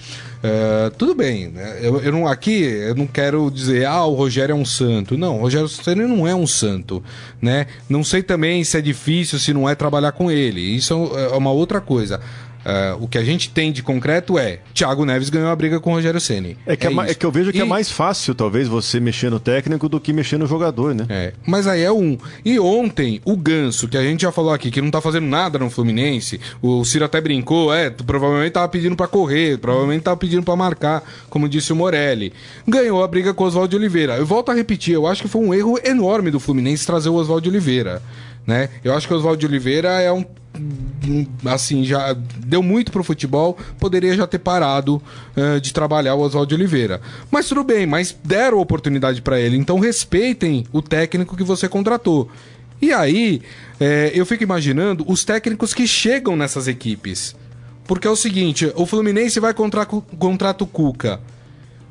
É, 0.43 0.91
tudo 0.91 1.15
bem, 1.15 1.47
né? 1.47 1.79
eu, 1.81 1.99
eu, 2.01 2.11
não, 2.11 2.27
aqui 2.27 2.61
eu 2.61 2.93
não 2.93 3.07
quero 3.07 3.49
dizer, 3.49 3.85
ah, 3.87 4.05
o 4.05 4.13
Rogério 4.13 4.53
é 4.53 4.55
um 4.55 4.65
santo. 4.65 5.17
Não, 5.17 5.37
o 5.37 5.41
Rogério 5.41 5.67
Ceni 5.67 6.03
não 6.03 6.27
é 6.27 6.35
um 6.35 6.45
santo, 6.45 7.03
né? 7.41 7.65
Não 7.89 8.03
sei 8.03 8.21
também 8.21 8.63
se 8.63 8.77
é 8.77 8.81
difícil, 8.81 9.39
se 9.39 9.53
não 9.53 9.67
é 9.67 9.73
trabalhar 9.73 10.11
com 10.11 10.29
ele. 10.29 10.61
Isso 10.61 10.93
é 10.93 11.35
uma 11.35 11.51
outra 11.51 11.81
coisa. 11.81 12.21
Uh, 12.65 13.03
o 13.03 13.07
que 13.07 13.19
a 13.19 13.23
gente 13.23 13.51
tem 13.51 13.71
de 13.71 13.83
concreto 13.83 14.39
é 14.39 14.57
Thiago 14.73 15.05
Neves 15.05 15.29
ganhou 15.29 15.49
a 15.49 15.55
briga 15.55 15.79
com 15.79 15.91
o 15.91 15.93
Rogério 15.93 16.19
Ceni. 16.19 16.57
É, 16.65 16.75
que 16.75 16.87
é, 16.87 16.91
é, 16.91 17.11
é 17.11 17.13
que 17.13 17.23
eu 17.23 17.31
vejo 17.31 17.51
que 17.51 17.59
é 17.59 17.61
e... 17.61 17.63
é 17.63 17.67
mais 17.67 17.91
fácil, 17.91 18.33
talvez, 18.33 18.67
você 18.67 18.99
mexer 18.99 19.29
no 19.29 19.39
técnico 19.39 19.87
do 19.87 19.99
que 19.99 20.11
mexer 20.11 20.39
no 20.39 20.47
jogador, 20.47 20.95
né? 20.95 21.05
É, 21.07 21.33
mas 21.45 21.67
aí 21.67 21.83
é 21.83 21.91
um. 21.91 22.17
E 22.43 22.59
ontem, 22.59 23.21
o 23.23 23.37
Ganso, 23.37 23.87
que 23.87 23.95
a 23.95 24.01
gente 24.01 24.23
já 24.23 24.31
falou 24.31 24.51
aqui, 24.51 24.71
que 24.71 24.81
não 24.81 24.89
tá 24.89 24.99
fazendo 24.99 25.27
nada 25.27 25.59
no 25.59 25.69
Fluminense, 25.69 26.41
o 26.59 26.83
Ciro 26.83 27.05
até 27.05 27.21
brincou, 27.21 27.71
é, 27.71 27.91
provavelmente 27.91 28.53
tava 28.53 28.67
pedindo 28.67 28.95
para 28.95 29.07
correr, 29.07 29.59
provavelmente 29.59 30.01
tava 30.01 30.17
pedindo 30.17 30.41
para 30.41 30.55
marcar, 30.55 31.03
como 31.29 31.47
disse 31.47 31.71
o 31.71 31.75
Morelli. 31.75 32.33
Ganhou 32.67 33.03
a 33.03 33.07
briga 33.07 33.31
com 33.31 33.43
o 33.43 33.47
Oswaldo 33.47 33.77
Oliveira. 33.77 34.17
Eu 34.17 34.25
volto 34.25 34.49
a 34.49 34.55
repetir, 34.55 34.95
eu 34.95 35.05
acho 35.05 35.21
que 35.21 35.27
foi 35.27 35.41
um 35.41 35.53
erro 35.53 35.79
enorme 35.83 36.31
do 36.31 36.39
Fluminense 36.39 36.85
trazer 36.85 37.09
o 37.09 37.13
Oswaldo 37.13 37.47
Oliveira. 37.47 38.01
Né? 38.45 38.69
Eu 38.83 38.93
acho 38.95 39.07
que 39.07 39.13
o 39.13 39.17
Oswaldo 39.17 39.45
Oliveira 39.45 40.01
é 40.01 40.11
um 40.11 40.23
assim, 41.45 41.83
já 41.83 42.13
deu 42.13 42.63
muito 42.63 42.91
pro 42.91 43.03
futebol, 43.03 43.57
poderia 43.79 44.15
já 44.15 44.25
ter 44.25 44.39
parado 44.39 45.01
uh, 45.35 45.59
de 45.59 45.73
trabalhar 45.73 46.15
o 46.15 46.21
Oswaldo 46.21 46.55
Oliveira. 46.55 47.01
Mas 47.29 47.47
tudo 47.47 47.63
bem, 47.63 47.85
mas 47.85 48.15
deram 48.23 48.59
oportunidade 48.59 49.21
para 49.21 49.39
ele, 49.39 49.57
então 49.57 49.79
respeitem 49.79 50.65
o 50.71 50.81
técnico 50.81 51.35
que 51.35 51.43
você 51.43 51.67
contratou. 51.67 52.29
E 52.81 52.91
aí, 52.91 53.41
é, 53.79 54.11
eu 54.13 54.25
fico 54.25 54.43
imaginando 54.43 55.05
os 55.07 55.23
técnicos 55.23 55.73
que 55.73 55.87
chegam 55.87 56.35
nessas 56.35 56.67
equipes. 56.67 57.35
Porque 57.87 58.07
é 58.07 58.09
o 58.09 58.15
seguinte, 58.15 58.71
o 58.75 58.85
Fluminense 58.85 59.39
vai 59.39 59.53
contra, 59.53 59.85
contrata 59.85 60.63
o 60.63 60.67
Cuca. 60.67 61.19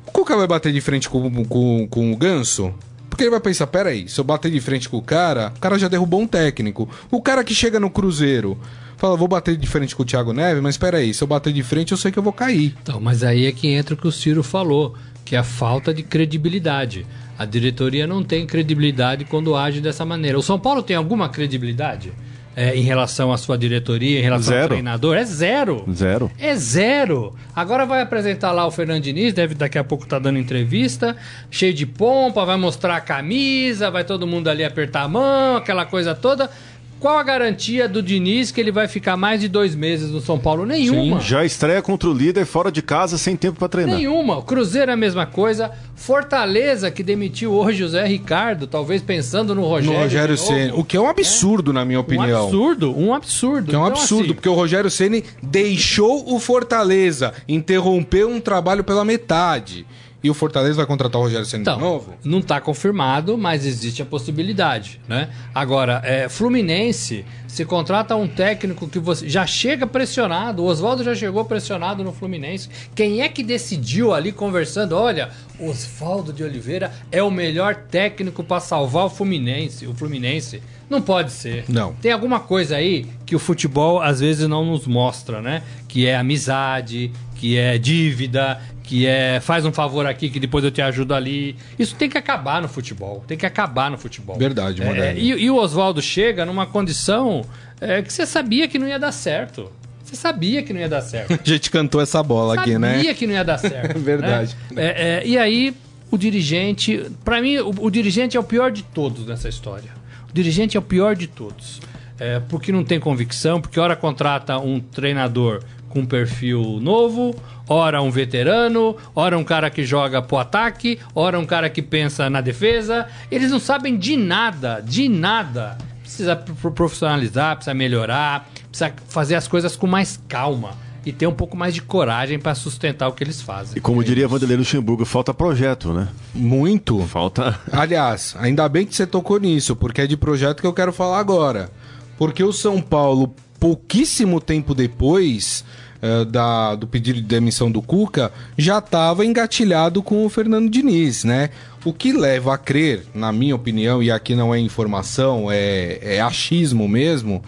O 0.05 0.11
Cuca 0.11 0.35
vai 0.35 0.47
bater 0.47 0.71
de 0.71 0.81
frente 0.81 1.09
com, 1.09 1.43
com, 1.45 1.87
com 1.87 2.11
o 2.11 2.17
Ganso? 2.17 2.73
Porque 3.15 3.23
ele 3.23 3.31
vai 3.31 3.39
pensar, 3.39 3.65
peraí, 3.67 4.09
se 4.09 4.19
eu 4.19 4.25
bater 4.25 4.51
de 4.51 4.59
frente 4.59 4.89
com 4.89 4.97
o 4.97 5.01
cara, 5.01 5.53
o 5.55 5.59
cara 5.61 5.79
já 5.79 5.87
derrubou 5.87 6.19
um 6.19 6.27
técnico. 6.27 6.89
O 7.09 7.21
cara 7.21 7.45
que 7.45 7.55
chega 7.55 7.79
no 7.79 7.89
Cruzeiro, 7.89 8.59
fala, 8.97 9.15
vou 9.15 9.25
bater 9.25 9.55
de 9.55 9.65
frente 9.65 9.95
com 9.95 10.03
o 10.03 10.05
Thiago 10.05 10.33
Neves, 10.33 10.61
mas 10.61 10.75
peraí, 10.75 11.13
se 11.13 11.23
eu 11.23 11.27
bater 11.27 11.53
de 11.53 11.63
frente, 11.63 11.93
eu 11.93 11.97
sei 11.97 12.11
que 12.11 12.19
eu 12.19 12.23
vou 12.23 12.33
cair. 12.33 12.75
Então, 12.83 12.99
mas 12.99 13.23
aí 13.23 13.45
é 13.45 13.53
que 13.53 13.69
entra 13.69 13.95
o 13.95 13.97
que 13.97 14.05
o 14.05 14.11
Ciro 14.11 14.43
falou, 14.43 14.97
que 15.23 15.33
é 15.33 15.39
a 15.39 15.45
falta 15.45 15.93
de 15.93 16.03
credibilidade. 16.03 17.05
A 17.39 17.45
diretoria 17.45 18.05
não 18.05 18.21
tem 18.21 18.45
credibilidade 18.45 19.23
quando 19.23 19.55
age 19.55 19.79
dessa 19.79 20.03
maneira. 20.03 20.37
O 20.37 20.43
São 20.43 20.59
Paulo 20.59 20.83
tem 20.83 20.97
alguma 20.97 21.29
credibilidade? 21.29 22.11
É, 22.55 22.75
em 22.75 22.81
relação 22.81 23.33
à 23.33 23.37
sua 23.37 23.57
diretoria, 23.57 24.19
em 24.19 24.23
relação 24.23 24.53
zero. 24.53 24.63
ao 24.63 24.69
treinador? 24.69 25.17
É 25.17 25.25
zero. 25.25 25.85
Zero. 25.93 26.31
É 26.39 26.55
zero. 26.55 27.35
Agora 27.55 27.85
vai 27.85 28.01
apresentar 28.01 28.51
lá 28.51 28.65
o 28.65 28.71
Fernando 28.71 29.03
Diniz, 29.03 29.33
deve 29.33 29.53
daqui 29.55 29.77
a 29.77 29.83
pouco 29.83 30.05
estar 30.05 30.17
tá 30.17 30.23
dando 30.23 30.39
entrevista, 30.39 31.15
cheio 31.51 31.73
de 31.73 31.85
pompa, 31.85 32.45
vai 32.45 32.57
mostrar 32.57 32.95
a 32.95 33.01
camisa, 33.01 33.91
vai 33.91 34.03
todo 34.03 34.25
mundo 34.25 34.47
ali 34.47 34.63
apertar 34.63 35.01
a 35.01 35.07
mão, 35.07 35.57
aquela 35.57 35.85
coisa 35.85 36.15
toda. 36.15 36.49
Qual 36.99 37.17
a 37.17 37.23
garantia 37.23 37.87
do 37.87 38.01
Diniz 38.01 38.51
que 38.51 38.59
ele 38.59 38.71
vai 38.71 38.87
ficar 38.87 39.17
mais 39.17 39.41
de 39.41 39.47
dois 39.47 39.75
meses 39.75 40.11
no 40.11 40.21
São 40.21 40.39
Paulo? 40.39 40.65
Nenhuma. 40.65 41.19
Sim, 41.19 41.27
já 41.27 41.45
estreia 41.45 41.81
contra 41.81 42.09
o 42.09 42.13
líder 42.13 42.45
fora 42.45 42.71
de 42.71 42.81
casa, 42.81 43.17
sem 43.17 43.35
tempo 43.35 43.59
para 43.59 43.67
treinar. 43.67 43.97
Nenhuma. 43.97 44.37
O 44.37 44.43
Cruzeiro 44.43 44.89
é 44.89 44.93
a 44.93 44.97
mesma 44.97 45.25
coisa. 45.25 45.71
Fortaleza, 45.93 46.89
que 46.89 47.03
demitiu 47.03 47.53
hoje 47.53 47.83
o 47.83 47.89
Zé 47.89 48.05
Ricardo, 48.05 48.65
talvez 48.65 49.01
pensando 49.01 49.53
no 49.53 49.63
Rogério. 49.63 49.97
No 49.97 50.03
Rogério 50.03 50.37
Ceni. 50.37 50.71
O 50.73 50.83
que 50.83 50.95
é 50.95 51.01
um 51.01 51.09
absurdo, 51.09 51.71
é. 51.71 51.73
na 51.73 51.85
minha 51.85 51.99
opinião. 51.99 52.43
Um 52.43 52.45
absurdo, 52.45 52.97
um 52.97 53.13
absurdo. 53.13 53.69
Que 53.69 53.75
é 53.75 53.77
um 53.77 53.81
então, 53.83 53.93
absurdo, 53.93 54.23
assim... 54.23 54.33
porque 54.33 54.49
o 54.49 54.53
Rogério 54.53 54.89
Ceni 54.89 55.23
deixou 55.43 56.33
o 56.33 56.39
Fortaleza, 56.39 57.33
interrompeu 57.47 58.29
um 58.29 58.39
trabalho 58.39 58.83
pela 58.83 59.03
metade. 59.03 59.85
E 60.25 60.29
o 60.31 60.33
Fortaleza 60.33 60.73
vai 60.73 60.87
contratar 60.87 61.21
o 61.21 61.25
Rogério 61.25 61.45
Senna 61.45 61.61
então, 61.61 61.75
de 61.75 61.81
novo? 61.81 62.15
Não 62.23 62.39
está 62.39 62.59
confirmado, 62.59 63.37
mas 63.37 63.63
existe 63.63 64.01
a 64.01 64.05
possibilidade, 64.07 64.99
né? 65.07 65.29
Agora, 65.53 66.01
é, 66.03 66.27
Fluminense, 66.27 67.23
se 67.47 67.63
contrata 67.63 68.15
um 68.15 68.27
técnico 68.27 68.87
que 68.87 68.97
você 68.97 69.29
já 69.29 69.45
chega 69.45 69.85
pressionado, 69.85 70.63
o 70.63 70.65
Oswaldo 70.65 71.03
já 71.03 71.13
chegou 71.13 71.45
pressionado 71.45 72.03
no 72.03 72.11
Fluminense. 72.11 72.69
Quem 72.95 73.21
é 73.21 73.29
que 73.29 73.43
decidiu 73.43 74.15
ali 74.15 74.31
conversando? 74.31 74.93
Olha, 74.93 75.29
Oswaldo 75.59 76.33
de 76.33 76.43
Oliveira 76.43 76.91
é 77.11 77.21
o 77.21 77.29
melhor 77.29 77.75
técnico 77.75 78.43
para 78.43 78.59
salvar 78.59 79.05
o 79.05 79.09
Fluminense, 79.11 79.85
o 79.85 79.93
Fluminense. 79.93 80.59
Não 80.89 81.01
pode 81.01 81.31
ser. 81.31 81.65
Não. 81.67 81.93
Tem 81.95 82.11
alguma 82.11 82.39
coisa 82.39 82.75
aí 82.75 83.07
que 83.25 83.35
o 83.35 83.39
futebol 83.39 84.01
às 84.01 84.19
vezes 84.19 84.47
não 84.47 84.65
nos 84.65 84.85
mostra, 84.85 85.41
né? 85.41 85.63
Que 85.87 86.07
é 86.07 86.15
amizade, 86.15 87.11
que 87.35 87.57
é 87.57 87.77
dívida, 87.77 88.61
que 88.83 89.05
é 89.05 89.39
faz 89.39 89.65
um 89.65 89.71
favor 89.71 90.05
aqui 90.05 90.29
que 90.29 90.39
depois 90.39 90.63
eu 90.63 90.71
te 90.71 90.81
ajudo 90.81 91.13
ali. 91.13 91.55
Isso 91.77 91.95
tem 91.95 92.09
que 92.09 92.17
acabar 92.17 92.61
no 92.61 92.67
futebol. 92.67 93.23
Tem 93.27 93.37
que 93.37 93.45
acabar 93.45 93.89
no 93.89 93.97
futebol. 93.97 94.37
Verdade, 94.37 94.81
é, 94.81 95.15
e, 95.17 95.29
e, 95.29 95.49
o 95.49 95.55
Oswaldo 95.55 96.01
chega 96.01 96.45
numa 96.45 96.65
condição 96.65 97.43
é, 97.81 98.01
que 98.01 98.13
você 98.13 98.25
sabia 98.25 98.67
que 98.67 98.77
não 98.77 98.87
ia 98.87 98.99
dar 98.99 99.11
certo. 99.11 99.71
Você 100.03 100.15
sabia 100.15 100.61
que 100.61 100.71
não 100.71 100.79
ia 100.79 100.87
dar 100.87 101.01
certo. 101.01 101.33
A 101.43 101.49
gente 101.49 101.71
cantou 101.71 101.99
essa 101.99 102.21
bola 102.21 102.59
aqui, 102.59 102.77
né? 102.77 102.97
Sabia 102.97 103.13
que 103.15 103.25
não 103.25 103.33
ia 103.33 103.43
dar 103.43 103.57
certo. 103.57 103.97
Verdade. 103.99 104.55
Né? 104.71 104.85
É, 104.85 105.07
é, 105.23 105.27
e 105.27 105.37
aí, 105.37 105.75
o 106.11 106.17
dirigente. 106.17 107.09
para 107.23 107.41
mim, 107.41 107.57
o, 107.57 107.73
o, 107.79 107.89
dirigente 107.89 108.37
é 108.37 108.39
o 108.39 108.43
pior 108.43 108.71
de 108.71 108.83
todos 108.83 109.25
nessa 109.25 109.49
história. 109.49 109.89
Dirigente 110.35 110.75
é 110.75 110.79
o 110.81 110.83
pior 110.83 111.15
de 111.15 111.27
todos. 111.27 111.79
É, 112.19 112.41
porque 112.41 112.69
não 112.69 112.83
tem 112.83 112.99
convicção, 112.99 113.61
porque 113.61 113.79
hora 113.79 113.95
contrata 113.95 114.57
um 114.57 114.81
treinador 114.81 115.63
com 115.87 115.99
um 115.99 116.05
perfil 116.05 116.77
novo, 116.81 117.33
ora 117.69 118.01
um 118.01 118.11
veterano, 118.11 118.97
ora 119.15 119.37
um 119.37 119.45
cara 119.45 119.69
que 119.69 119.85
joga 119.85 120.21
pro 120.21 120.37
ataque, 120.37 120.99
ora 121.13 121.39
um 121.39 121.45
cara 121.45 121.69
que 121.69 121.81
pensa 121.81 122.29
na 122.29 122.41
defesa. 122.41 123.07
Eles 123.31 123.49
não 123.49 123.61
sabem 123.61 123.97
de 123.97 124.17
nada, 124.17 124.81
de 124.81 125.07
nada. 125.07 125.77
Precisa 126.01 126.35
profissionalizar, 126.35 127.55
precisa 127.55 127.73
melhorar, 127.73 128.49
precisa 128.69 128.93
fazer 129.07 129.35
as 129.35 129.47
coisas 129.47 129.77
com 129.77 129.87
mais 129.87 130.19
calma 130.27 130.84
e 131.05 131.11
ter 131.11 131.27
um 131.27 131.33
pouco 131.33 131.55
mais 131.55 131.73
de 131.73 131.81
coragem 131.81 132.39
para 132.39 132.55
sustentar 132.55 133.07
o 133.07 133.13
que 133.13 133.23
eles 133.23 133.41
fazem. 133.41 133.77
E 133.77 133.79
como 133.79 134.03
diria 134.03 134.27
Vanderlei 134.27 134.57
Luxemburgo, 134.57 135.05
falta 135.05 135.33
projeto, 135.33 135.93
né? 135.93 136.07
Muito. 136.33 136.99
Falta. 137.01 137.59
Aliás, 137.71 138.35
ainda 138.39 138.67
bem 138.67 138.85
que 138.85 138.95
você 138.95 139.05
tocou 139.05 139.39
nisso, 139.39 139.75
porque 139.75 140.01
é 140.01 140.07
de 140.07 140.17
projeto 140.17 140.61
que 140.61 140.67
eu 140.67 140.73
quero 140.73 140.91
falar 140.91 141.19
agora. 141.19 141.69
Porque 142.17 142.43
o 142.43 142.51
São 142.51 142.81
Paulo, 142.81 143.35
pouquíssimo 143.59 144.41
tempo 144.41 144.73
depois, 144.73 145.63
eh, 146.01 146.25
da, 146.25 146.75
do 146.75 146.85
pedido 146.85 147.21
de 147.21 147.25
demissão 147.25 147.71
do 147.71 147.81
Cuca 147.81 148.31
já 148.57 148.79
estava 148.79 149.25
engatilhado 149.25 150.03
com 150.03 150.25
o 150.25 150.29
Fernando 150.29 150.69
Diniz, 150.69 151.23
né? 151.23 151.49
O 151.83 151.93
que 151.93 152.11
leva 152.11 152.53
a 152.53 152.57
crer, 152.57 153.05
na 153.13 153.31
minha 153.31 153.55
opinião, 153.55 154.03
e 154.03 154.11
aqui 154.11 154.35
não 154.35 154.53
é 154.53 154.59
informação, 154.59 155.47
é, 155.49 155.97
é 156.01 156.21
achismo 156.21 156.87
mesmo, 156.87 157.43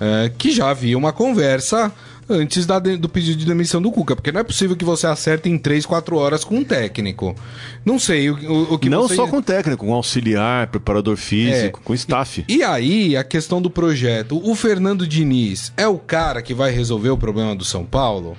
é, 0.00 0.30
que 0.36 0.50
já 0.50 0.70
havia 0.70 0.98
uma 0.98 1.12
conversa 1.12 1.92
antes 2.30 2.66
da, 2.66 2.78
do 2.78 3.08
pedido 3.08 3.38
de 3.38 3.46
demissão 3.46 3.82
do 3.82 3.90
Cuca, 3.90 4.14
porque 4.14 4.32
não 4.32 4.40
é 4.40 4.44
possível 4.44 4.76
que 4.76 4.84
você 4.84 5.06
acerte 5.06 5.48
em 5.48 5.58
3, 5.58 5.84
4 5.84 6.16
horas 6.16 6.44
com 6.44 6.56
um 6.56 6.64
técnico. 6.64 7.34
Não 7.84 7.98
sei 7.98 8.30
o, 8.30 8.34
o, 8.34 8.74
o 8.74 8.78
que 8.78 8.88
Não 8.88 9.02
você... 9.02 9.16
só 9.16 9.26
com 9.26 9.42
técnico, 9.42 9.84
com 9.86 9.92
auxiliar, 9.92 10.68
preparador 10.68 11.16
físico, 11.16 11.80
é. 11.82 11.84
com 11.84 11.94
staff. 11.94 12.44
E, 12.48 12.56
e 12.58 12.62
aí, 12.62 13.16
a 13.16 13.24
questão 13.24 13.60
do 13.60 13.70
projeto. 13.70 14.40
O 14.42 14.54
Fernando 14.54 15.06
Diniz 15.06 15.72
é 15.76 15.86
o 15.88 15.98
cara 15.98 16.42
que 16.42 16.54
vai 16.54 16.70
resolver 16.70 17.10
o 17.10 17.18
problema 17.18 17.54
do 17.56 17.64
São 17.64 17.84
Paulo? 17.84 18.36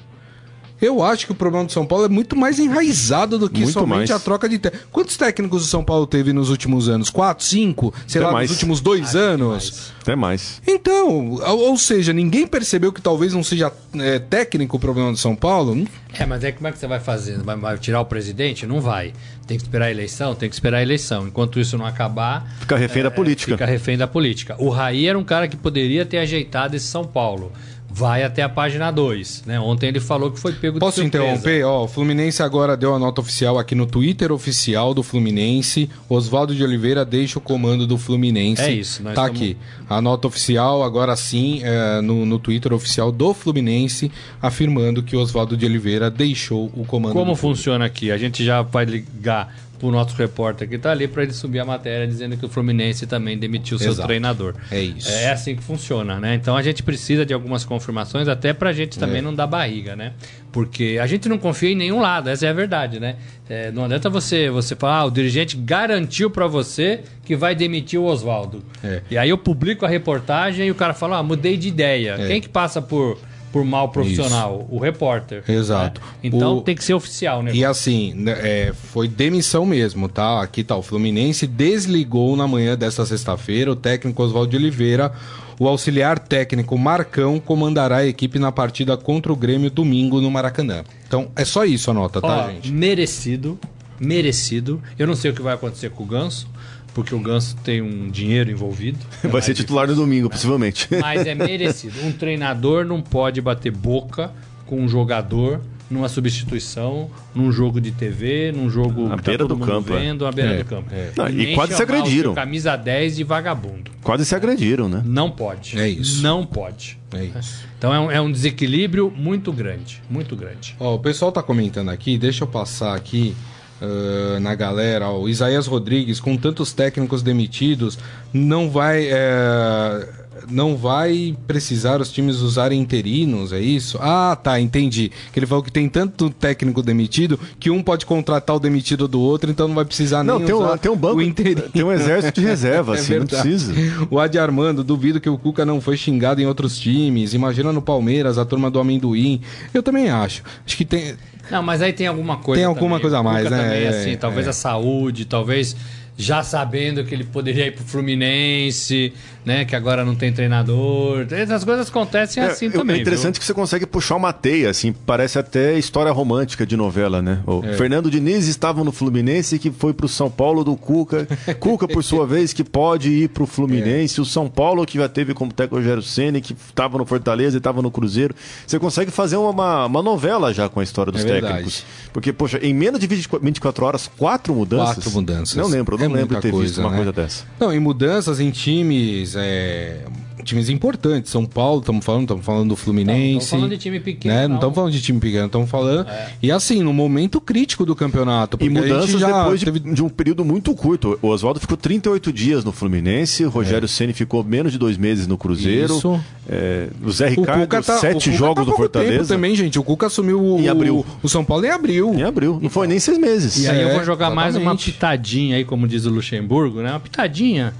Eu 0.81 1.03
acho 1.03 1.27
que 1.27 1.31
o 1.31 1.35
problema 1.35 1.65
do 1.65 1.71
São 1.71 1.85
Paulo 1.85 2.05
é 2.05 2.09
muito 2.09 2.35
mais 2.35 2.57
enraizado 2.57 3.38
do 3.38 3.47
que 3.47 3.61
muito 3.61 3.73
somente 3.73 4.09
mais. 4.09 4.11
a 4.11 4.19
troca 4.19 4.50
de 4.50 4.57
técnico. 4.57 4.88
Quantos 4.91 5.15
técnicos 5.15 5.63
o 5.63 5.67
São 5.67 5.83
Paulo 5.83 6.07
teve 6.07 6.33
nos 6.33 6.50
últimos 6.50 6.89
anos? 6.89 7.11
Quatro, 7.11 7.45
cinco? 7.45 7.93
Sei 8.07 8.19
Até 8.19 8.25
lá, 8.25 8.33
mais. 8.33 8.50
nos 8.50 8.57
últimos 8.57 8.81
dois 8.81 9.09
acho 9.09 9.17
anos? 9.17 9.93
Até 10.01 10.15
mais. 10.15 10.59
Então, 10.65 11.29
ou, 11.35 11.59
ou, 11.69 11.77
seja, 11.77 12.11
ninguém 12.11 12.47
percebeu 12.47 12.91
que 12.91 13.00
talvez 13.00 13.31
não 13.33 13.43
seja 13.43 13.71
é, 13.93 14.17
técnico 14.17 14.77
o 14.77 14.79
problema 14.79 15.11
do 15.11 15.17
São 15.17 15.35
Paulo? 15.35 15.88
É, 16.17 16.25
mas 16.25 16.43
é 16.43 16.51
como 16.51 16.67
é 16.67 16.71
que 16.71 16.79
você 16.79 16.88
vai 16.88 17.00
fazer? 17.00 17.38
Vai, 17.43 17.55
vai 17.55 17.77
tirar 17.77 18.01
o 18.01 18.05
presidente? 18.05 18.65
Não 18.65 18.81
vai. 18.81 19.13
Tem 19.45 19.57
que 19.57 19.63
esperar 19.63 19.85
a 19.85 19.91
eleição? 19.91 20.33
Tem 20.33 20.50
que 20.50 20.55
esperar 20.55 20.79
a 20.79 20.81
eleição. 20.81 21.27
Enquanto 21.27 21.59
isso 21.59 21.77
não 21.77 21.85
acabar. 21.85 22.51
Fica 22.59 22.75
refém 22.75 23.01
é, 23.01 23.03
da 23.03 23.11
política. 23.11 23.51
Fica 23.51 23.65
refém 23.65 23.97
da 23.97 24.07
política. 24.07 24.55
O 24.57 24.69
Raí 24.69 25.05
era 25.05 25.17
um 25.17 25.23
cara 25.23 25.47
que 25.47 25.55
poderia 25.55 26.05
ter 26.05 26.17
ajeitado 26.17 26.75
esse 26.75 26.88
São 26.88 27.05
Paulo 27.05 27.51
vai 27.93 28.24
até 28.24 28.41
a 28.41 28.50
página 28.50 28.89
2. 28.89 29.43
Né? 29.45 29.60
Ontem 29.60 29.88
ele 29.88 30.00
falou 30.00 30.31
que 30.31 30.39
foi 30.39 30.53
pego 30.53 30.79
Posso 30.79 31.01
de 31.01 31.10
surpresa. 31.10 31.25
interromper? 31.25 31.63
Ó, 31.65 31.83
o 31.83 31.88
Fluminense 31.88 32.41
agora 32.41 32.77
deu 32.77 32.95
a 32.95 33.00
nota 33.00 33.19
oficial 33.21 33.60
aqui 33.60 33.75
no 33.75 33.86
Twitter 33.86 34.31
oficial 34.31 34.93
do 34.93 35.03
Fluminense. 35.03 35.89
Oswaldo 36.10 36.55
de 36.55 36.63
Oliveira 36.63 37.03
deixa 37.03 37.38
o 37.38 37.41
comando 37.41 37.86
do 37.86 37.98
Fluminense. 37.98 38.62
É 38.62 38.71
isso, 38.71 39.03
nós 39.03 39.13
Tá 39.13 39.24
estamos- 39.27 39.41
aqui. 39.41 39.57
A 39.89 40.01
nota 40.01 40.27
oficial, 40.27 40.83
agora 40.83 41.15
sim, 41.15 41.62
é, 41.63 42.01
no, 42.01 42.25
no 42.25 42.39
Twitter 42.39 42.71
oficial 42.74 43.12
do 43.12 43.33
Fluminense, 43.33 44.12
afirmando 44.41 45.03
que 45.03 45.15
Oswaldo 45.15 45.57
de 45.57 45.65
Oliveira 45.65 46.10
deixou 46.10 46.71
o 46.75 46.86
comando 46.86 47.13
Como 47.13 47.36
funciona 47.36 47.86
aqui? 47.86 48.10
A 48.12 48.17
gente 48.17 48.43
já 48.45 48.62
vai 48.62 48.86
ligar 48.86 49.53
pro 49.81 49.89
nosso 49.89 50.15
repórter 50.15 50.69
que 50.69 50.77
tá 50.77 50.91
ali 50.91 51.07
para 51.07 51.23
ele 51.23 51.33
subir 51.33 51.59
a 51.59 51.65
matéria 51.65 52.07
dizendo 52.07 52.38
que 52.38 52.45
o 52.45 52.50
Fluminense 52.50 53.07
também 53.07 53.35
demitiu 53.35 53.79
seu 53.79 53.91
Exato. 53.91 54.07
treinador. 54.07 54.53
É 54.69 54.79
isso. 54.79 55.09
É 55.09 55.31
assim 55.31 55.55
que 55.55 55.63
funciona, 55.63 56.19
né? 56.19 56.35
Então 56.35 56.55
a 56.55 56.61
gente 56.61 56.83
precisa 56.83 57.25
de 57.25 57.33
algumas 57.33 57.65
confirmações 57.65 58.27
até 58.27 58.53
pra 58.53 58.71
gente 58.71 59.00
também 59.00 59.17
É. 59.17 59.21
não 59.23 59.33
dar 59.33 59.47
barriga, 59.47 59.95
né? 59.95 60.13
Porque 60.51 61.00
a 61.01 61.07
gente 61.07 61.27
não 61.27 61.39
confia 61.39 61.71
em 61.71 61.75
nenhum 61.75 62.00
lado, 62.00 62.29
essa 62.29 62.45
é 62.45 62.50
a 62.50 62.53
verdade, 62.53 63.00
né? 63.00 63.15
É, 63.50 63.71
não 63.71 63.85
adianta 63.85 64.07
você, 64.09 64.50
você 64.51 64.75
falar, 64.75 64.97
ah, 65.00 65.05
o 65.05 65.11
dirigente 65.11 65.57
garantiu 65.57 66.29
pra 66.29 66.45
você 66.45 67.00
que 67.25 67.35
vai 67.35 67.55
demitir 67.55 68.00
o 68.00 68.03
Oswaldo. 68.03 68.63
É. 68.83 69.01
E 69.09 69.17
aí 69.17 69.29
eu 69.29 69.38
publico 69.38 69.83
a 69.85 69.89
reportagem 69.89 70.67
e 70.67 70.71
o 70.71 70.75
cara 70.75 70.93
fala, 70.93 71.17
ah, 71.17 71.23
mudei 71.23 71.57
de 71.57 71.69
ideia. 71.69 72.17
É. 72.19 72.27
Quem 72.27 72.39
que 72.39 72.50
passa 72.50 72.81
por, 72.81 73.17
por 73.51 73.63
mal 73.65 73.89
profissional? 73.89 74.65
O 74.70 74.79
repórter. 74.79 75.43
Exato. 75.48 76.00
né? 76.01 76.08
Então 76.24 76.58
O- 76.58 76.62
tem 76.62 76.75
que 76.75 76.84
ser 76.84 76.93
oficial, 76.93 77.43
né? 77.43 77.51
E 77.53 77.63
assim, 77.65 78.13
né, 78.15 78.31
é, 78.41 78.74
foi 78.74 79.08
demissão 79.08 79.65
mesmo, 79.65 80.08
tá? 80.08 80.41
Aqui 80.41 80.63
tá, 80.63 80.75
o 80.75 80.81
Fluminense 80.81 81.46
desligou 81.48 82.36
na 82.36 82.48
manhã 82.48 82.77
desta 82.77 83.05
sexta-feira 83.05 83.72
o 83.72 83.75
técnico 83.75 84.22
Oswaldo 84.24 84.51
de 84.51 84.58
Oliveira. 84.58 85.12
O 85.60 85.67
auxiliar 85.67 86.17
técnico 86.17 86.75
Marcão 86.77 87.39
comandará 87.39 87.98
a 87.98 88.08
equipe 88.08 88.39
na 88.39 88.51
partida 88.51 88.98
contra 88.98 89.31
o 89.31 89.36
Grêmio 89.36 89.70
domingo 89.70 90.20
no 90.20 90.31
Maracanã. 90.31 90.84
Então, 91.08 91.29
é 91.36 91.46
só 91.46 91.63
isso 91.65 91.91
a 91.91 91.93
nota, 91.93 92.20
tá, 92.20 92.46
Ó, 92.48 92.51
gente? 92.51 92.72
merecido, 92.72 93.60
merecido. 94.00 94.81
Eu 94.98 95.05
não 95.05 95.15
sei 95.15 95.29
o 95.31 95.34
que 95.36 95.41
vai 95.41 95.53
acontecer 95.53 95.91
com 95.91 96.03
o 96.03 96.05
Ganso, 96.08 96.48
porque 96.93 97.13
o 97.15 97.19
Ganso 97.19 97.55
tem 97.63 97.81
um 97.81 98.10
dinheiro 98.10 98.51
envolvido. 98.51 99.00
É 99.24 99.27
Vai 99.29 99.41
ser 99.41 99.53
titular 99.53 99.88
no 99.88 99.95
domingo, 99.95 100.29
possivelmente. 100.29 100.88
Mas 101.00 101.25
é 101.25 101.36
merecido. 101.36 102.05
Um 102.05 102.12
treinador 102.12 102.86
não 102.86 103.01
pode 103.01 103.41
bater 103.41 103.71
boca 103.71 104.31
com 104.65 104.81
um 104.81 104.88
jogador 104.88 105.62
numa 105.91 106.07
substituição, 106.07 107.10
num 107.36 107.51
jogo 107.51 107.81
de 107.81 107.91
TV, 107.91 108.53
num 108.55 108.69
jogo 108.69 109.10
Na 109.10 109.17
que 109.17 109.24
tá 109.24 109.31
beira 109.31 109.43
todo 109.43 109.50
do 109.50 109.57
mundo 109.57 109.67
campo, 109.67 109.93
é. 109.93 110.00
vendo, 110.00 110.25
à 110.25 110.31
beira 110.31 110.53
É, 110.53 110.57
do 110.60 110.65
campo. 110.65 110.89
Não, 111.17 111.27
e 111.27 111.33
nem 111.33 111.55
quase 111.55 111.75
se 111.75 111.81
agrediram. 111.81 112.33
Camisa 112.33 112.77
10 112.77 113.17
de 113.17 113.24
vagabundo. 113.25 113.91
Quase 114.01 114.25
se 114.25 114.33
agrediram, 114.33 114.88
né? 114.88 115.01
Não 115.05 115.29
pode. 115.29 115.77
É 115.77 115.89
isso. 115.89 116.24
Não 116.24 116.45
pode. 116.45 116.98
É 117.13 117.25
isso. 117.25 117.65
Então 117.77 117.93
é 117.93 118.00
um, 118.00 118.12
é 118.12 118.21
um 118.21 118.31
desequilíbrio 118.31 119.12
muito 119.13 119.51
grande. 119.51 120.01
Muito 120.10 120.36
grande. 120.36 120.75
Ó, 120.79 120.95
o 120.95 121.00
pessoal 121.00 121.31
tá 121.31 121.43
comentando 121.43 121.89
aqui, 121.89 122.17
deixa 122.17 122.45
eu 122.45 122.48
passar 122.48 122.95
aqui 122.95 123.36
ah, 123.81 124.39
na 124.39 124.53
galera. 124.55 125.09
Ó, 125.09 125.21
o 125.21 125.29
Isaías 125.29 125.67
Rodrigues, 125.67 126.19
com 126.19 126.38
tantos 126.38 126.71
técnicos 126.73 127.21
demitidos, 127.23 127.97
não 128.33 128.69
vai. 128.69 129.07
é, 129.09 130.07
não 130.50 130.75
vai 130.75 131.35
precisar 131.45 132.01
os 132.01 132.11
times 132.11 132.38
usarem 132.38 132.79
interinos, 132.79 133.53
é 133.53 133.59
isso? 133.59 133.97
Ah, 134.01 134.35
tá, 134.41 134.59
entendi. 134.59 135.11
Que 135.31 135.38
ele 135.39 135.45
falou 135.45 135.63
que 135.63 135.71
tem 135.71 135.88
tanto 135.88 136.29
técnico 136.31 136.81
demitido 136.81 137.39
que 137.59 137.69
um 137.69 137.83
pode 137.83 138.05
contratar 138.07 138.55
o 138.55 138.59
demitido 138.59 139.07
do 139.07 139.19
outro, 139.21 139.51
então 139.51 139.67
não 139.67 139.75
vai 139.75 139.85
precisar 139.85 140.23
Não, 140.23 140.38
nem 140.39 140.47
tem 140.47 140.55
usar 140.55 140.73
um, 140.73 140.77
tem 140.77 140.91
um 140.91 140.97
banco, 140.97 141.17
o 141.17 141.21
interino. 141.21 141.61
tem 141.69 141.83
um 141.83 141.91
exército 141.91 142.41
de 142.41 142.47
reserva, 142.47 142.95
É 142.97 143.00
assim, 143.00 143.13
não 143.13 143.19
verdade. 143.19 143.50
precisa. 143.50 143.73
O 144.09 144.19
Adi 144.19 144.39
Armando, 144.39 144.83
duvido 144.83 145.21
que 145.21 145.29
o 145.29 145.38
Cuca 145.38 145.63
não 145.63 145.79
foi 145.79 145.95
xingado 145.95 146.41
em 146.41 146.45
outros 146.47 146.77
times. 146.77 147.33
Imagina 147.35 147.71
no 147.71 147.81
Palmeiras, 147.81 148.38
a 148.38 148.45
turma 148.45 148.71
do 148.71 148.79
amendoim. 148.79 149.41
Eu 149.73 149.83
também 149.83 150.09
acho. 150.09 150.41
Acho 150.65 150.75
que 150.75 150.85
tem. 150.85 151.13
Não, 151.51 151.62
mas 151.62 151.81
aí 151.81 151.91
tem 151.93 152.08
alguma 152.08 152.38
coisa. 152.38 152.60
Tem 152.62 152.65
alguma 152.65 152.91
também. 152.91 153.01
coisa 153.01 153.17
a 153.20 153.24
mais, 153.24 153.50
né? 153.50 153.58
Também, 153.63 153.84
É, 153.84 153.88
assim, 153.89 154.15
talvez 154.17 154.48
é. 154.48 154.50
a 154.50 154.53
saúde, 154.53 155.25
talvez 155.25 155.75
já 156.17 156.43
sabendo 156.43 157.03
que 157.03 157.14
ele 157.14 157.24
poderia 157.24 157.68
ir 157.68 157.72
pro 157.72 157.83
Fluminense, 157.83 159.14
né? 159.46 159.66
Que 159.66 159.75
agora 159.75 160.04
não 160.06 160.16
tem 160.16 160.32
treinador. 160.32 161.25
Essas 161.32 161.64
coisas 161.64 161.90
acontecem 161.90 162.44
assim 162.44 162.66
É, 162.66 162.68
eu- 162.70 162.74
também. 162.74 162.98
é 162.98 163.00
interessante 163.01 163.40
que 163.40 163.46
você 163.46 163.54
consegue 163.54 163.86
puxar 163.86 164.16
uma 164.16 164.32
teia, 164.34 164.70
assim, 164.70 164.94
parece 164.94 165.40
até 165.40 165.77
história 165.77 166.12
romântica 166.12 166.66
de 166.66 166.77
novela, 166.77 167.22
né? 167.22 167.40
O 167.46 167.64
É. 167.66 167.74
Fernando 167.74 168.10
Diniz 168.10 168.48
estava 168.48 168.84
no 168.84 168.92
Fluminense 168.92 169.58
que 169.60 169.72
foi 169.72 169.94
pro 169.94 170.08
São 170.08 170.30
Paulo 170.30 170.64
do 170.64 170.75
Cuca. 170.75 171.27
Cuca, 171.60 171.88
por 171.88 172.04
sua 172.04 172.25
vez, 172.27 172.54
que 172.54 172.64
pode 172.64 173.10
ir 173.10 173.30
pro 173.30 173.46
Fluminense. 173.46 174.20
É. 174.20 174.22
O 174.22 174.25
São 174.25 174.48
Paulo 174.50 174.86
que 174.86 174.98
já 174.98 175.10
teve 175.10 175.34
como 175.34 175.51
técnico 175.51 175.75
o 175.75 175.80
Rogério 175.80 176.04
Ceni 176.04 176.42
que 176.42 176.54
estava 176.54 176.98
no 176.98 177.06
Fortaleza 177.06 177.58
e 177.58 177.60
estava 177.60 177.82
no 177.82 177.90
Cruzeiro. 177.92 178.36
Você 178.66 178.77
consegue 178.80 179.12
fazer 179.12 179.38
uma, 179.38 179.86
uma 179.86 180.01
novela 180.01 180.54
já 180.54 180.70
com 180.70 180.80
a 180.80 180.84
história 180.84 181.12
dos 181.12 181.24
É 181.25 181.27
técnicos. 181.42 181.84
Porque, 182.14 182.32
poxa, 182.34 182.60
em 182.62 182.74
menos 182.74 183.00
de 183.00 183.08
20 183.08 183.30
24 183.42 183.86
horas, 183.86 184.10
quatro 184.18 184.54
mudanças. 184.54 184.96
Quatro 184.96 185.12
mudanças. 185.12 185.56
Não 185.56 185.68
lembro, 185.68 185.98
não 185.98 186.06
É 186.06 186.08
lembro 186.10 186.36
de 186.36 186.42
ter 186.42 186.50
visto 186.51 186.58
coisa, 186.58 186.82
uma 186.82 186.90
né? 186.92 186.96
coisa 186.98 187.12
dessa. 187.12 187.44
Não, 187.60 187.74
em 187.74 187.80
mudanças 187.80 188.40
em 188.40 188.51
times, 188.51 189.30
é, 189.35 190.00
times 190.44 190.70
importantes. 190.70 191.31
São 191.31 191.46
Paulo, 191.46 191.81
estamos 191.81 192.03
falando, 192.03 192.24
estamos 192.24 192.46
falando 192.46 192.70
do 192.70 192.75
Fluminense. 192.75 193.20
Não, 193.20 193.37
estamos 193.39 193.50
falando 193.50 193.70
de 193.72 193.77
time 193.77 194.00
pequeno, 194.00 194.33
Né? 194.35 194.48
Não 194.48 194.55
estamos 194.55 194.75
falando 194.75 194.91
de 194.91 195.01
time 195.01 195.20
pequeno, 195.20 195.46
estamos 195.46 195.70
falando. 195.70 196.07
E 196.41 196.51
assim, 196.51 196.81
no 196.81 196.91
momento 196.94 197.39
crítico 197.39 197.85
do 197.85 197.96
campeonato. 197.96 198.57
E 198.59 198.70
mudanças 198.70 199.20
já 199.20 199.44
depois 199.44 199.59
de, 199.59 199.65
teve- 199.65 199.79
de 199.79 200.03
um 200.03 200.09
período 200.09 200.44
muito 200.44 200.74
curto. 200.74 201.17
O 201.22 201.27
Oswaldo 201.27 201.59
ficou 201.59 201.77
38 201.77 202.33
dias 202.33 202.63
no 202.65 202.72
Fluminense, 202.72 203.46
o 203.46 203.50
Rogério 203.50 203.87
Ceni 203.87 204.13
ficou 204.13 204.44
menos 204.44 204.72
de 204.72 204.77
dois 204.79 204.98
meses 204.98 205.27
no 205.27 205.37
Cruzeiro. 205.37 205.94
É. 205.94 205.98
Isso. 205.98 206.22
É, 206.50 206.87
o 207.03 207.11
Zé 207.11 207.27
O 207.27 207.29
Ricardo, 207.41 207.61
Cuca 207.61 207.81
tá, 207.83 207.96
o 207.96 208.00
sete 208.00 208.25
Cuca 208.25 208.37
jogos 208.37 208.55
tá 208.55 208.61
do 208.61 208.65
tempo 208.72 208.77
Fortaleza. 208.77 209.33
também, 209.35 209.55
gente. 209.55 209.77
O 209.77 209.83
Cuca 209.83 210.07
assumiu 210.07 210.41
o, 210.44 210.59
Em 210.59 210.67
abril. 210.67 211.05
o 211.22 211.29
São 211.29 211.46
Paulo 211.46 211.65
em 211.65 211.70
abril. 211.70 212.13
Em 212.15 212.24
abril. 212.24 212.59
Não 212.61 212.70
foi 212.70 212.87
nem 212.87 213.00
seis 213.00 213.17
meses. 213.20 213.63
E 213.63 213.70
aí 213.70 213.81
eu 213.81 213.89
É, 213.89 213.94
vou 213.94 214.03
jogar 214.03 214.31
mais 214.31 214.55
uma 214.55 214.61
exatamente. 214.61 214.91
pitadinha 214.91 215.55
aí, 215.57 215.63
como 215.63 215.87
diz 215.87 216.05
o 216.05 216.09
Luxemburgo, 216.09 216.81
né? 216.81 216.89
Uma 216.91 217.00
pitadinha 217.00 217.74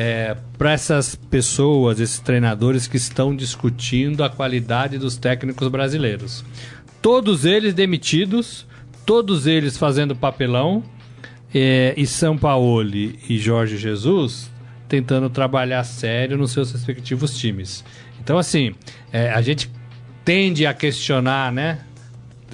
é, 0.00 0.36
para 0.56 0.70
essas 0.70 1.16
pessoas, 1.16 1.98
esses 1.98 2.20
treinadores 2.20 2.86
que 2.86 2.96
estão 2.96 3.34
discutindo 3.34 4.22
a 4.22 4.30
qualidade 4.30 4.96
dos 4.96 5.16
técnicos 5.16 5.66
brasileiros. 5.66 6.44
Todos 7.02 7.44
eles 7.44 7.74
demitidos, 7.74 8.64
todos 9.04 9.48
eles 9.48 9.76
fazendo 9.76 10.14
papelão, 10.14 10.84
é, 11.52 11.94
e 11.96 12.06
São 12.06 12.38
Paulo 12.38 12.94
e 12.94 13.38
Jorge 13.38 13.76
Jesus 13.76 14.48
tentando 14.88 15.28
trabalhar 15.28 15.82
sério 15.82 16.38
nos 16.38 16.52
seus 16.52 16.70
respectivos 16.70 17.36
times. 17.36 17.84
Então, 18.20 18.38
assim, 18.38 18.76
é, 19.12 19.30
a 19.30 19.42
gente 19.42 19.68
tende 20.24 20.64
a 20.64 20.72
questionar, 20.72 21.50
né? 21.50 21.80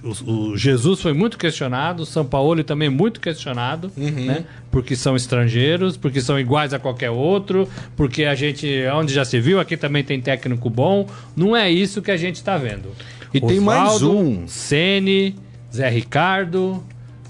O, 0.05 0.31
o 0.31 0.57
Jesus 0.57 1.01
foi 1.01 1.15
muito 1.15 1.39
questionado, 1.39 2.03
o 2.03 2.07
São 2.07 2.27
Paulo 2.27 2.63
também 2.63 2.91
muito 2.91 3.21
questionado, 3.21 3.91
né? 3.97 4.45
Porque 4.71 4.95
são 4.95 5.17
estrangeiros, 5.17 5.97
porque 5.97 6.21
são 6.21 6.39
iguais 6.39 6.75
a 6.75 6.79
qualquer 6.79 7.11
outro, 7.11 7.67
porque 7.97 8.25
a 8.25 8.35
gente, 8.35 8.69
onde 8.95 9.15
já 9.15 9.25
se 9.25 9.41
viu, 9.41 9.59
aqui 9.59 9.77
também 9.77 10.05
tem 10.05 10.21
técnico 10.21 10.69
bom. 10.69 11.09
Não 11.35 11.57
é 11.57 11.71
isso 11.71 12.03
que 12.03 12.11
a 12.11 12.17
gente 12.17 12.37
está 12.37 12.59
vendo. 12.59 12.91
E 13.33 13.41
tem 13.41 13.59
mais 13.61 14.03
um. 14.03 14.47
Sene, 14.47 15.35
Zé 15.75 15.89
Ricardo, 15.89 16.85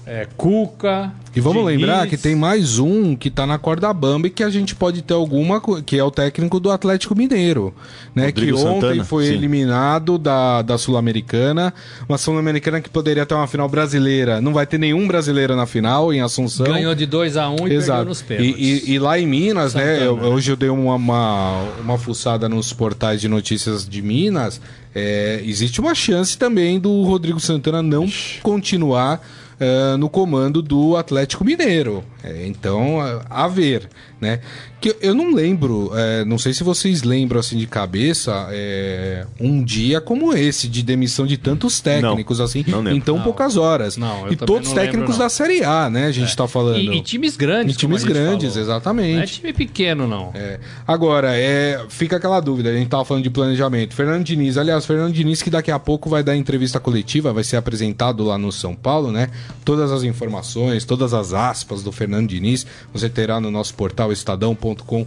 é, 0.05 0.27
Cuca. 0.37 1.11
E 1.35 1.41
vamos 1.41 1.63
Diniz. 1.65 1.79
lembrar 1.81 2.07
que 2.07 2.15
tem 2.15 2.35
mais 2.35 2.79
um 2.79 3.15
que 3.15 3.29
tá 3.29 3.45
na 3.45 3.57
corda 3.57 3.91
bamba 3.91 4.27
e 4.27 4.29
que 4.29 4.43
a 4.43 4.49
gente 4.49 4.73
pode 4.75 5.01
ter 5.01 5.13
alguma 5.13 5.59
que 5.83 5.97
é 5.97 6.03
o 6.03 6.09
técnico 6.11 6.59
do 6.59 6.71
Atlético 6.71 7.13
Mineiro, 7.15 7.73
né? 8.13 8.27
Rodrigo 8.27 8.57
que 8.57 8.63
ontem 8.63 8.81
Santana, 8.81 9.03
foi 9.03 9.25
sim. 9.25 9.33
eliminado 9.33 10.17
da, 10.17 10.61
da 10.61 10.77
Sul-Americana, 10.77 11.73
uma 12.07 12.17
Sul-Americana 12.17 12.79
que 12.79 12.89
poderia 12.89 13.25
ter 13.25 13.33
uma 13.35 13.47
final 13.47 13.67
brasileira. 13.67 14.39
Não 14.39 14.53
vai 14.53 14.65
ter 14.65 14.77
nenhum 14.77 15.07
brasileiro 15.07 15.55
na 15.55 15.65
final 15.65 16.13
em 16.13 16.21
Assunção. 16.21 16.65
Ganhou 16.67 16.95
de 16.95 17.05
2 17.05 17.35
a 17.35 17.49
1 17.49 17.51
um 17.51 17.55
e 17.55 17.57
perdeu 17.61 17.77
Exato. 17.79 18.05
nos 18.05 18.21
E, 18.21 18.23
pênaltis. 18.23 18.55
e- 18.87 18.91
e 18.93 18.99
lá 18.99 19.19
em 19.19 19.27
Minas, 19.27 19.73
né? 19.73 19.81
Santana, 19.85 20.05
eu- 20.05 20.17
né? 20.17 20.27
hoje 20.27 20.51
eu 20.51 20.55
dei 20.55 20.69
uma, 20.69 20.95
uma, 20.95 21.63
uma 21.81 21.97
fuçada 21.97 22.47
nos 22.47 22.71
portais 22.71 23.19
de 23.19 23.27
notícias 23.27 23.87
de 23.87 24.01
Minas. 24.01 24.61
é, 24.97 25.41
existe 25.43 25.81
uma 25.81 25.93
chance 25.93 26.37
também 26.37 26.79
do 26.79 27.01
Rodrigo 27.03 27.37
Santana 27.41 27.83
não 27.83 28.07
continuar 28.41 29.21
é, 29.59 29.95
no 29.97 30.09
comando 30.09 30.61
do 30.61 30.95
Atlético 30.95 31.43
Mineiro. 31.43 32.03
É, 32.25 32.47
então, 32.47 32.99
a- 33.01 33.25
a 33.29 33.47
ver, 33.47 33.87
né? 34.19 34.39
Que 34.81 34.95
eu 35.01 35.13
não 35.15 35.33
lembro, 35.33 35.91
é, 35.95 36.23
não 36.25 36.37
sei 36.37 36.53
se 36.53 36.63
vocês 36.63 37.01
lembram 37.03 37.39
assim 37.39 37.57
de 37.57 37.65
cabeça, 37.67 38.47
é, 38.51 39.25
um 39.39 39.63
dia 39.63 39.99
como 39.99 40.33
esse 40.33 40.67
de 40.67 40.83
demissão 40.83 41.25
de 41.25 41.37
tantos 41.37 41.79
técnicos 41.79 42.39
assim 42.39 42.63
não 42.67 42.79
lembro. 42.79 42.97
em 42.97 43.01
tão 43.01 43.17
Não. 43.17 43.23
poucas 43.23 43.57
horas. 43.57 43.97
Não, 43.97 44.27
eu 44.27 44.33
e 44.33 44.35
todos 44.35 44.69
não 44.69 44.75
lembro, 44.75 44.91
técnicos 44.91 45.17
não. 45.17 45.25
da 45.25 45.29
Série 45.29 45.63
A, 45.63 45.89
né? 45.89 46.05
A 46.07 46.11
gente 46.11 46.35
tá 46.35 46.47
falando. 46.47 46.77
E, 46.79 46.97
e 46.97 47.01
times 47.01 47.35
grandes. 47.35 47.75
Em 47.75 47.77
times 47.77 48.03
grandes, 48.03 48.49
falou. 48.53 48.63
exatamente. 48.63 49.15
Não 49.15 49.21
é 49.23 49.25
time 49.25 49.53
pequeno, 49.53 50.07
não. 50.07 50.31
É. 50.33 50.59
Agora, 50.87 51.35
é, 51.35 51.83
fica 51.89 52.17
aquela 52.17 52.39
dúvida, 52.39 52.69
a 52.69 52.73
gente 52.73 52.87
tava 52.89 53.03
falando 53.05 53.23
de 53.23 53.29
planejamento. 53.29 53.93
Fernando 53.95 54.23
Diniz, 54.23 54.57
aliás, 54.57 54.85
Fernando 54.85 55.13
Diniz 55.13 55.41
que 55.41 55.49
daqui 55.49 55.71
a 55.71 55.79
pouco 55.79 56.09
vai 56.09 56.23
dar 56.23 56.35
entrevista 56.35 56.79
coletiva, 56.79 57.33
vai 57.33 57.43
ser 57.43 57.57
apresentado 57.57 58.23
lá 58.23 58.37
no 58.37 58.51
São 58.51 58.75
Paulo, 58.75 59.11
né? 59.11 59.29
Todas 59.63 59.91
as 59.91 60.03
informações, 60.03 60.85
todas 60.85 61.13
as 61.13 61.33
aspas 61.33 61.81
do 61.83 61.91
Fernando 61.91 62.14
Diniz, 62.23 62.65
você 62.93 63.09
terá 63.09 63.39
no 63.39 63.49
nosso 63.49 63.73
portal 63.73 64.11
estadão.com.br. 64.11 65.05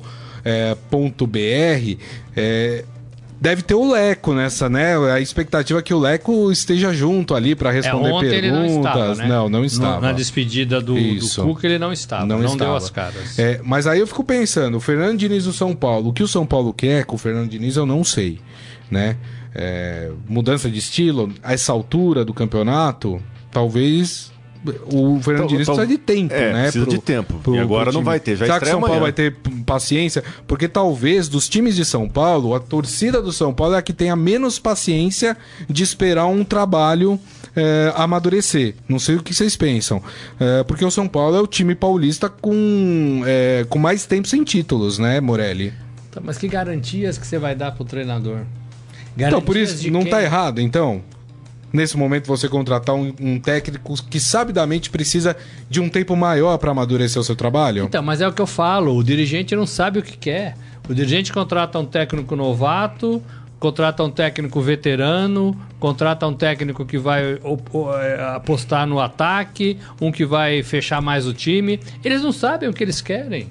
É, 2.36 2.84
deve 3.40 3.62
ter 3.62 3.74
o 3.74 3.90
Leco 3.90 4.34
nessa, 4.34 4.68
né? 4.68 4.96
A 5.12 5.20
expectativa 5.20 5.78
é 5.78 5.82
que 5.82 5.94
o 5.94 5.98
Leco 5.98 6.50
esteja 6.50 6.92
junto 6.92 7.34
ali 7.34 7.54
para 7.54 7.70
responder 7.70 8.08
É, 8.08 8.12
ontem 8.12 8.30
perguntas. 8.30 8.60
ele 8.64 8.68
não 8.70 8.76
estava, 8.78 9.14
né? 9.14 9.28
não, 9.28 9.48
não 9.48 9.64
estava. 9.64 10.00
Na 10.00 10.12
despedida 10.12 10.80
do, 10.80 10.94
do. 10.94 11.42
Cuca 11.42 11.66
ele 11.66 11.78
não 11.78 11.92
estava, 11.92 12.26
não, 12.26 12.38
deu 12.40 12.48
estava. 12.48 12.76
as 12.76 12.90
caras. 12.90 13.38
É, 13.38 13.60
mas 13.64 13.86
aí 13.86 14.00
eu 14.00 14.06
fico 14.06 14.24
pensando, 14.24 14.76
o 14.76 14.80
Fernando 14.80 15.18
Diniz 15.18 15.44
do 15.44 15.52
São 15.52 15.74
Paulo, 15.74 16.10
o 16.10 16.12
que 16.12 16.22
o 16.22 16.28
São 16.28 16.46
Paulo 16.46 16.72
quer 16.72 17.04
com 17.04 17.16
o 17.16 17.18
Fernando 17.18 17.48
Diniz 17.48 17.76
eu 17.76 17.86
não 17.86 18.02
sei, 18.04 18.40
né? 18.90 19.16
É, 19.54 20.10
mudança 20.28 20.70
de 20.70 20.78
estilo, 20.78 21.32
a 21.42 21.52
essa 21.52 21.72
altura 21.72 22.24
do 22.24 22.32
campeonato, 22.34 23.20
talvez 23.50 24.30
o 24.92 25.20
Fernando 25.22 25.40
Tal- 25.40 25.48
Diniz 25.48 25.66
tal- 25.66 25.76
precisa 25.76 25.86
de 25.96 25.98
tempo, 25.98 26.34
é, 26.34 26.52
né? 26.52 26.62
precisa 26.64 26.86
de 26.86 26.98
tempo. 26.98 27.54
E 27.54 27.58
agora 27.58 27.92
não 27.92 28.02
vai 28.02 28.18
ter, 28.20 28.36
já 28.36 28.46
Será 28.46 28.60
que 28.60 28.66
São 28.66 28.80
Paulo 28.80 28.86
amanhã. 28.96 29.00
vai 29.02 29.12
ter 29.12 29.34
paciência? 29.66 30.22
Porque 30.46 30.68
talvez 30.68 31.28
dos 31.28 31.48
times 31.48 31.76
de 31.76 31.84
São 31.84 32.08
Paulo, 32.08 32.54
a 32.54 32.60
torcida 32.60 33.20
do 33.22 33.32
São 33.32 33.52
Paulo 33.54 33.74
é 33.74 33.78
a 33.78 33.82
que 33.82 33.92
tenha 33.92 34.14
menos 34.16 34.58
paciência 34.58 35.36
de 35.68 35.82
esperar 35.82 36.26
um 36.26 36.44
trabalho 36.44 37.18
é, 37.56 37.92
amadurecer. 37.96 38.74
Não 38.88 38.98
sei 38.98 39.16
o 39.16 39.22
que 39.22 39.34
vocês 39.34 39.56
pensam. 39.56 40.02
É, 40.38 40.62
porque 40.64 40.84
o 40.84 40.90
São 40.90 41.08
Paulo 41.08 41.36
é 41.36 41.40
o 41.40 41.46
time 41.46 41.74
paulista 41.74 42.28
com, 42.28 43.22
é, 43.26 43.66
com 43.68 43.78
mais 43.78 44.06
tempo 44.06 44.28
sem 44.28 44.44
títulos, 44.44 44.98
né, 44.98 45.20
Morelli? 45.20 45.72
Tá, 46.10 46.20
Mas 46.22 46.38
que 46.38 46.46
garantias 46.48 47.18
que 47.18 47.26
você 47.26 47.38
vai 47.38 47.54
dar 47.54 47.72
pro 47.72 47.84
treinador? 47.84 48.40
Então, 49.16 49.40
por 49.42 49.54
Garantias 49.54 49.80
isso, 49.80 49.90
não 49.90 50.02
quem? 50.02 50.10
tá 50.10 50.22
errado, 50.22 50.60
então. 50.60 51.02
Nesse 51.72 51.96
momento, 51.96 52.26
você 52.26 52.48
contratar 52.48 52.94
um, 52.94 53.12
um 53.20 53.38
técnico 53.38 53.94
que 54.04 54.18
sabidamente 54.18 54.88
precisa 54.90 55.36
de 55.68 55.80
um 55.80 55.88
tempo 55.88 56.16
maior 56.16 56.56
para 56.58 56.70
amadurecer 56.70 57.20
o 57.20 57.24
seu 57.24 57.36
trabalho? 57.36 57.84
Então, 57.84 58.02
mas 58.02 58.20
é 58.20 58.28
o 58.28 58.32
que 58.32 58.40
eu 58.40 58.46
falo, 58.46 58.96
o 58.96 59.04
dirigente 59.04 59.54
não 59.54 59.66
sabe 59.66 59.98
o 59.98 60.02
que 60.02 60.16
quer. 60.16 60.54
O 60.88 60.94
dirigente 60.94 61.32
contrata 61.32 61.78
um 61.78 61.84
técnico 61.84 62.34
novato, 62.34 63.22
contrata 63.58 64.02
um 64.02 64.10
técnico 64.10 64.60
veterano, 64.60 65.54
contrata 65.78 66.26
um 66.26 66.34
técnico 66.34 66.86
que 66.86 66.96
vai 66.96 67.34
é, 67.34 68.34
apostar 68.34 68.86
no 68.86 68.98
ataque, 69.00 69.78
um 70.00 70.10
que 70.10 70.24
vai 70.24 70.62
fechar 70.62 71.02
mais 71.02 71.26
o 71.26 71.34
time. 71.34 71.78
Eles 72.02 72.22
não 72.22 72.32
sabem 72.32 72.68
o 72.68 72.72
que 72.72 72.82
eles 72.82 73.02
querem. 73.02 73.48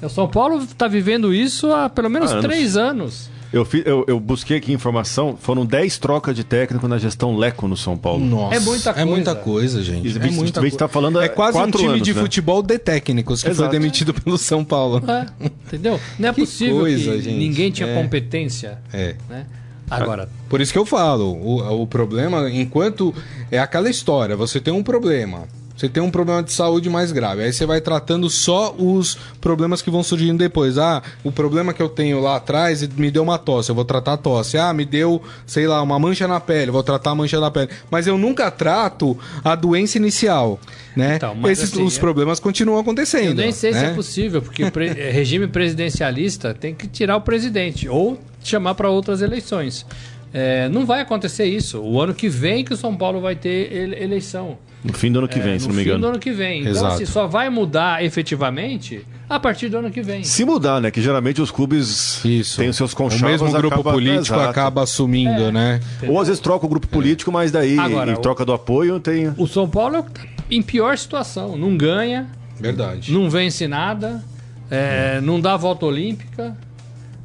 O 0.00 0.08
São 0.08 0.28
Paulo 0.28 0.62
está 0.62 0.86
vivendo 0.86 1.34
isso 1.34 1.72
há 1.72 1.88
pelo 1.88 2.08
menos 2.08 2.30
Anos. 2.30 2.44
três 2.44 2.76
anos. 2.76 3.30
Eu, 3.52 3.64
fi- 3.64 3.82
eu- 3.86 4.04
eu 4.06 4.20
busquei 4.20 4.58
aqui 4.58 4.72
informação, 4.72 5.36
foram 5.40 5.64
10 5.64 5.96
trocas 5.98 6.36
de 6.36 6.44
técnico 6.44 6.86
na 6.86 6.98
gestão 6.98 7.34
Leco 7.36 7.66
no 7.66 7.76
São 7.76 7.96
Paulo. 7.96 8.22
Nossa, 8.24 8.56
É 8.56 8.60
muita 8.60 8.90
É 8.90 8.92
coisa. 8.92 9.06
muita 9.06 9.34
coisa, 9.34 9.82
gente. 9.82 10.06
É 10.06 10.10
gente- 10.10 10.30
muita 10.34 10.60
a 10.60 10.62
gente 10.62 10.72
co- 10.72 10.78
tá 10.78 10.88
falando 10.88 11.18
É 11.20 11.28
quase 11.28 11.56
um 11.58 11.70
time 11.70 11.88
anos, 11.88 12.02
de 12.02 12.12
né? 12.12 12.20
futebol 12.20 12.62
de 12.62 12.78
técnicos 12.78 13.42
que 13.42 13.48
Exato. 13.48 13.70
foi 13.70 13.78
demitido 13.78 14.12
pelo 14.12 14.36
São 14.36 14.62
Paulo. 14.62 15.02
É, 15.10 15.26
entendeu? 15.66 15.98
Não 16.18 16.28
é 16.28 16.32
Que 16.34 16.40
possível 16.42 16.80
coisa, 16.80 17.12
que 17.12 17.22
gente. 17.22 17.38
ninguém 17.38 17.70
tinha 17.70 17.88
É. 17.88 17.94
competência. 18.02 18.78
É. 18.92 19.14
Né? 19.30 19.46
Agora, 19.90 20.28
Por 20.50 20.60
isso 20.60 20.70
que 20.70 20.78
eu 20.78 20.84
falo, 20.84 21.32
o, 21.32 21.82
o 21.82 21.86
problema, 21.86 22.50
enquanto 22.50 23.14
é 23.50 23.58
aquela 23.58 23.88
história, 23.88 24.36
você 24.36 24.60
tem 24.60 24.74
um 24.74 24.82
problema, 24.82 25.44
você 25.78 25.88
tem 25.88 26.02
um 26.02 26.10
problema 26.10 26.42
de 26.42 26.52
saúde 26.52 26.90
mais 26.90 27.12
grave, 27.12 27.42
aí 27.44 27.52
você 27.52 27.64
vai 27.64 27.80
tratando 27.80 28.28
só 28.28 28.74
os 28.76 29.16
problemas 29.40 29.80
que 29.80 29.90
vão 29.90 30.02
surgindo 30.02 30.36
depois. 30.36 30.76
Ah, 30.76 31.00
o 31.22 31.30
problema 31.30 31.72
que 31.72 31.80
eu 31.80 31.88
tenho 31.88 32.20
lá 32.20 32.34
atrás 32.36 32.82
me 32.96 33.10
deu 33.12 33.22
uma 33.22 33.38
tosse, 33.38 33.70
eu 33.70 33.74
vou 33.76 33.84
tratar 33.84 34.14
a 34.14 34.16
tosse. 34.16 34.58
Ah, 34.58 34.72
me 34.72 34.84
deu, 34.84 35.22
sei 35.46 35.68
lá, 35.68 35.80
uma 35.80 35.96
mancha 35.98 36.26
na 36.26 36.40
pele, 36.40 36.70
eu 36.70 36.72
vou 36.72 36.82
tratar 36.82 37.10
a 37.12 37.14
mancha 37.14 37.38
na 37.38 37.48
pele. 37.50 37.68
Mas 37.90 38.08
eu 38.08 38.18
nunca 38.18 38.50
trato 38.50 39.16
a 39.44 39.54
doença 39.54 39.98
inicial, 39.98 40.58
né? 40.96 41.14
Então, 41.14 41.34
mas 41.36 41.58
Esses, 41.60 41.72
assim, 41.72 41.84
os 41.84 41.96
é- 41.96 42.00
problemas 42.00 42.40
continuam 42.40 42.80
acontecendo. 42.80 43.38
Eu 43.40 43.44
nem 43.44 43.52
sei 43.52 43.72
se 43.72 43.78
né? 43.80 43.90
é 43.92 43.94
possível, 43.94 44.42
porque 44.42 44.68
pre- 44.72 44.88
eh, 44.98 45.10
regime 45.12 45.46
presidencialista 45.46 46.52
tem 46.52 46.74
que 46.74 46.88
tirar 46.88 47.16
o 47.16 47.20
presidente 47.20 47.88
ou 47.88 48.18
chamar 48.42 48.74
para 48.74 48.90
outras 48.90 49.22
eleições. 49.22 49.86
É, 50.34 50.68
não 50.68 50.84
vai 50.84 51.00
acontecer 51.00 51.44
isso. 51.46 51.78
O 51.80 52.00
ano 52.00 52.12
que 52.12 52.28
vem 52.28 52.64
que 52.64 52.74
o 52.74 52.76
São 52.76 52.96
Paulo 52.96 53.20
vai 53.20 53.36
ter 53.36 53.72
ele- 53.72 53.96
eleição. 54.02 54.58
No 54.84 54.92
fim 54.92 55.10
do 55.10 55.18
ano 55.18 55.28
que 55.28 55.40
vem, 55.40 55.54
É, 55.54 55.58
se 55.58 55.64
no 55.66 55.70
não 55.70 55.76
me 55.76 55.82
fim 55.82 55.88
engano. 55.88 56.02
do 56.02 56.08
ano 56.10 56.18
que 56.18 56.30
vem. 56.30 56.60
Então, 56.60 56.70
Exato. 56.72 56.94
assim, 56.94 57.04
só 57.06 57.26
vai 57.26 57.50
mudar 57.50 58.04
efetivamente 58.04 59.04
a 59.28 59.38
partir 59.40 59.68
do 59.68 59.78
ano 59.78 59.90
que 59.90 60.00
vem. 60.02 60.22
Se 60.22 60.44
mudar, 60.44 60.80
né? 60.80 60.90
Que 60.90 61.00
geralmente 61.02 61.42
os 61.42 61.50
clubes 61.50 62.24
Isso. 62.24 62.56
têm 62.58 62.68
os 62.68 62.76
seus 62.76 62.92
O 62.92 62.96
conchavos. 62.96 63.42
mesmo 63.42 63.50
grupo 63.50 63.74
acaba- 63.80 63.92
político 63.92 64.36
Exato. 64.36 64.48
acaba 64.50 64.82
assumindo, 64.84 65.46
É. 65.48 65.52
né? 65.52 65.80
Ou 66.06 66.20
às 66.20 66.28
vezes 66.28 66.40
troca 66.40 66.64
o 66.64 66.68
grupo 66.68 66.86
político, 66.86 67.32
mas 67.32 67.50
daí, 67.50 67.78
Agora, 67.78 68.10
em 68.12 68.14
o- 68.14 68.18
troca 68.18 68.44
do 68.44 68.52
apoio, 68.52 69.00
tem. 69.00 69.32
O 69.36 69.46
São 69.48 69.68
Paulo 69.68 69.96
é 69.96 70.00
o 70.00 70.04
que 70.04 70.12
tá 70.12 70.22
em 70.50 70.62
pior 70.62 70.96
situação. 70.96 71.56
Não 71.58 71.76
ganha, 71.76 72.26
Verdade. 72.58 73.12
não 73.12 73.28
vence 73.28 73.66
nada, 73.66 74.22
é, 74.70 75.20
não 75.20 75.40
dá 75.40 75.56
volta 75.56 75.84
olímpica, 75.86 76.56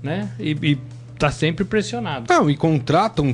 né? 0.01 0.29
E, 0.39 0.51
e 0.63 0.77
tá 1.23 1.31
sempre 1.31 1.63
pressionado. 1.63 2.25
Não, 2.27 2.49
e 2.49 2.57
contratam 2.57 3.33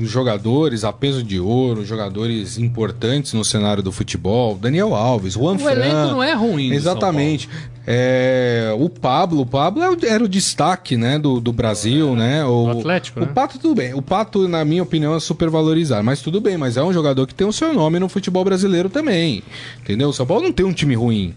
jogadores 0.00 0.82
a 0.82 0.90
peso 0.94 1.22
de 1.22 1.38
ouro, 1.38 1.84
jogadores 1.84 2.56
importantes 2.56 3.34
no 3.34 3.44
cenário 3.44 3.82
do 3.82 3.92
futebol. 3.92 4.56
Daniel 4.56 4.94
Alves, 4.94 5.34
Juan 5.34 5.56
O 5.56 5.58
Fran. 5.58 5.72
elenco 5.72 6.10
não 6.10 6.22
é 6.22 6.32
ruim. 6.32 6.72
Exatamente. 6.72 7.46
É, 7.86 8.74
o 8.78 8.88
Pablo, 8.88 9.42
o 9.42 9.46
Pablo 9.46 9.82
é 9.82 10.08
era 10.08 10.24
o 10.24 10.28
destaque, 10.28 10.96
né, 10.96 11.18
do, 11.18 11.38
do 11.38 11.52
Brasil, 11.52 12.16
né? 12.16 12.44
O, 12.46 12.72
Do 12.72 12.78
Atlético, 12.78 13.20
O 13.20 13.26
né? 13.26 13.32
Pato 13.34 13.58
tudo 13.58 13.74
bem. 13.74 13.92
O 13.92 14.00
Pato, 14.00 14.48
na 14.48 14.64
minha 14.64 14.82
opinião, 14.82 15.14
é 15.14 15.20
super 15.20 15.50
valorizado, 15.50 16.02
mas 16.02 16.22
tudo 16.22 16.40
bem, 16.40 16.56
mas 16.56 16.78
é 16.78 16.82
um 16.82 16.94
jogador 16.94 17.26
que 17.26 17.34
tem 17.34 17.46
o 17.46 17.52
seu 17.52 17.74
nome 17.74 17.98
no 17.98 18.08
futebol 18.08 18.42
brasileiro 18.42 18.88
também. 18.88 19.42
Entendeu? 19.82 20.08
O 20.08 20.12
São 20.14 20.24
Paulo 20.26 20.44
não 20.44 20.52
tem 20.52 20.64
um 20.64 20.72
time 20.72 20.94
ruim, 20.94 21.34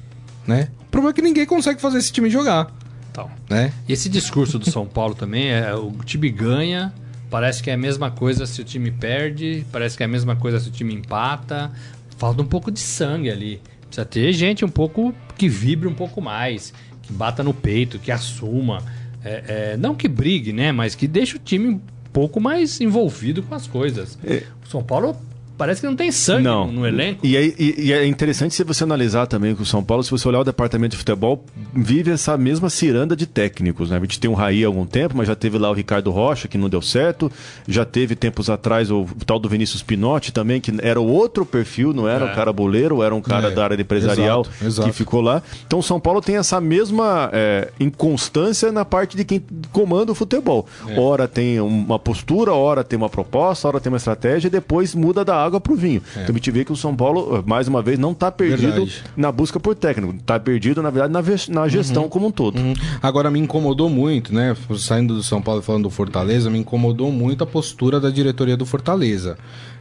né? 0.47 0.69
O 0.88 0.91
problema 0.91 1.12
é 1.12 1.13
que 1.13 1.21
ninguém 1.21 1.45
consegue 1.45 1.82
fazer 1.82 1.97
esse 1.97 2.12
time 2.13 2.30
jogar, 2.30 2.71
Então, 3.12 3.30
né? 3.50 3.74
E 3.88 3.93
esse 3.93 4.08
discurso 4.08 4.58
do 4.58 4.69
São 4.71 4.86
Paulo 4.88 5.13
também 5.13 5.50
é 5.50 5.76
o 5.76 5.91
time 6.06 6.30
ganha, 6.30 6.93
parece 7.30 7.62
que 7.62 7.69
é 7.69 7.74
a 7.74 7.78
mesma 7.78 8.10
coisa 8.10 8.45
se 8.45 8.62
o 8.62 8.63
time 8.63 8.89
perde, 8.89 9.65
parece 9.71 9.97
que 9.97 10.04
é 10.04 10.06
a 10.06 10.10
mesma 10.10 10.36
coisa 10.36 10.60
se 10.60 10.69
o 10.69 10.71
time 10.71 10.93
empata. 10.93 11.71
Falta 12.17 12.41
um 12.41 12.45
pouco 12.45 12.71
de 12.71 12.80
sangue 12.80 13.30
ali. 13.30 13.62
Precisa 13.88 14.06
ter 14.06 14.32
gente 14.32 14.63
um 14.63 14.69
pouco 14.69 15.13
que 15.38 15.50
vibre 15.50 15.88
um 15.88 15.93
pouco 15.93 16.21
mais, 16.21 16.74
que 17.02 17.12
bata 17.12 17.43
no 17.43 17.54
peito, 17.54 18.00
que 18.00 18.12
assuma. 18.12 18.82
É, 19.24 19.74
é, 19.74 19.78
não 19.78 19.93
que 19.93 20.08
brigue, 20.08 20.54
né? 20.54 20.71
Mas 20.71 20.95
que 20.95 21.08
deixe 21.08 21.36
o 21.36 21.39
time 21.39 21.67
um 21.67 21.82
pouco 22.13 22.39
mais 22.39 22.80
envolvido 22.80 23.43
com 23.43 23.54
as 23.54 23.67
coisas. 23.67 24.17
O 24.65 24.69
São 24.69 24.82
Paulo 24.82 25.17
parece 25.62 25.80
que 25.82 25.86
não 25.86 25.95
tem 25.95 26.12
sangue 26.12 26.41
Não. 26.43 26.71
no, 26.71 26.88
elenco. 26.88 27.24
E 27.24 27.38
é, 27.38 27.43
e- 27.45 27.76
e 27.78 27.93
é 27.93 28.04
interessante 28.08 28.56
se 28.56 28.63
você 28.63 28.84
analisar 28.84 29.28
também 29.28 29.54
que 29.56 29.62
o 29.62 29.65
São 29.65 29.84
Paulo, 29.84 30.04
se 30.04 30.10
você 30.10 30.28
olhar 30.28 30.39
o 30.39 30.43
departamento 30.43 30.93
de 30.93 30.97
futebol, 30.97 31.45
vive 31.71 32.10
essa 32.10 32.36
mesma 32.36 32.67
ciranda 32.67 33.15
de 33.15 33.28
técnicos. 33.28 33.91
Né? 33.91 33.97
A 33.97 34.00
gente 34.00 34.19
tem 34.19 34.30
o 34.30 34.34
Raí 34.34 34.63
há 34.63 34.67
algum 34.67 34.86
tempo, 34.88 35.15
mas 35.15 35.28
já 35.28 35.36
teve 35.36 35.60
lá 35.60 35.69
o 35.69 35.74
Ricardo 35.74 36.10
Rocha, 36.10 36.47
que 36.47 36.58
não 36.58 36.67
deu 36.67 36.82
certo. 36.82 37.32
Já 37.67 37.86
teve 37.86 38.15
tempos 38.15 38.50
atrás 38.50 38.89
o, 38.89 39.06
tal 39.26 39.38
do 39.38 39.47
Vinícius 39.47 39.84
Pinotti 39.84 40.32
também, 40.32 40.60
que 40.60 40.74
era 40.82 41.00
o 41.00 41.06
outro 41.08 41.45
perfil, 41.45 41.93
não 41.93 42.08
era 42.08 42.26
É. 42.26 42.32
um 42.32 42.36
cara 42.36 42.52
boleiro, 42.52 43.04
era 43.04 43.13
um 43.13 43.21
cara 43.21 43.50
É, 43.50 43.52
da 43.52 43.63
área 43.63 43.80
empresarial 43.80 44.41
exato, 44.41 44.65
exato. 44.65 44.89
que 44.89 44.95
ficou 44.95 45.21
lá. 45.21 45.43
Então 45.67 45.78
o 45.80 45.84
São 45.84 46.00
Paulo 46.00 46.21
tem 46.21 46.38
essa 46.38 46.60
mesma 46.60 47.30
é, 47.34 47.69
inconstância 47.80 48.71
na 48.71 48.84
parte 48.86 49.15
de 49.15 49.24
quem 49.24 49.43
comanda 49.71 50.12
o 50.12 50.15
futebol. 50.15 50.65
É. 50.88 51.00
Ora 51.00 51.28
tem 51.28 51.60
uma 51.60 52.00
postura, 52.00 52.54
ora 52.54 52.84
tem 52.84 52.97
uma 52.97 53.10
proposta, 53.10 53.67
ora 53.67 53.80
tem 53.80 53.91
uma 53.91 53.97
estratégia 53.97 54.47
e 54.47 54.52
depois 54.52 54.95
muda 54.95 55.24
da 55.26 55.36
água 55.36 55.50
pro 55.59 55.75
vinho. 55.75 56.01
Então 56.11 56.29
a 56.29 56.31
gente 56.33 56.51
vê 56.51 56.63
que 56.63 56.71
o 56.71 56.75
São 56.75 56.95
Paulo, 56.95 57.43
mais 57.45 57.67
uma 57.67 57.81
vez, 57.81 57.97
não 57.99 58.11
está 58.11 58.31
perdido 58.31 58.67
É. 58.67 58.71
Verdade. 58.71 59.03
na 59.17 59.31
busca 59.31 59.59
por 59.59 59.75
técnico. 59.75 60.13
Está 60.15 60.39
perdido, 60.39 60.81
na 60.81 60.89
verdade, 60.89 61.13
na, 61.13 61.61
na 61.61 61.67
gestão 61.67 62.07
como 62.07 62.27
um 62.27 62.31
todo. 62.31 62.57
Uhum. 62.59 62.73
Agora 63.01 63.29
me 63.31 63.39
incomodou 63.39 63.89
muito, 63.89 64.33
né? 64.33 64.55
Saindo 64.77 65.15
do 65.15 65.23
São 65.23 65.41
Paulo 65.41 65.61
e 65.61 65.63
falando 65.63 65.83
do 65.83 65.89
Fortaleza, 65.89 66.49
me 66.49 66.59
incomodou 66.59 67.11
muito 67.11 67.43
a 67.43 67.47
postura 67.47 67.99
da 67.99 68.09
diretoria 68.09 68.55
do 68.55 68.65
Fortaleza. 68.65 69.37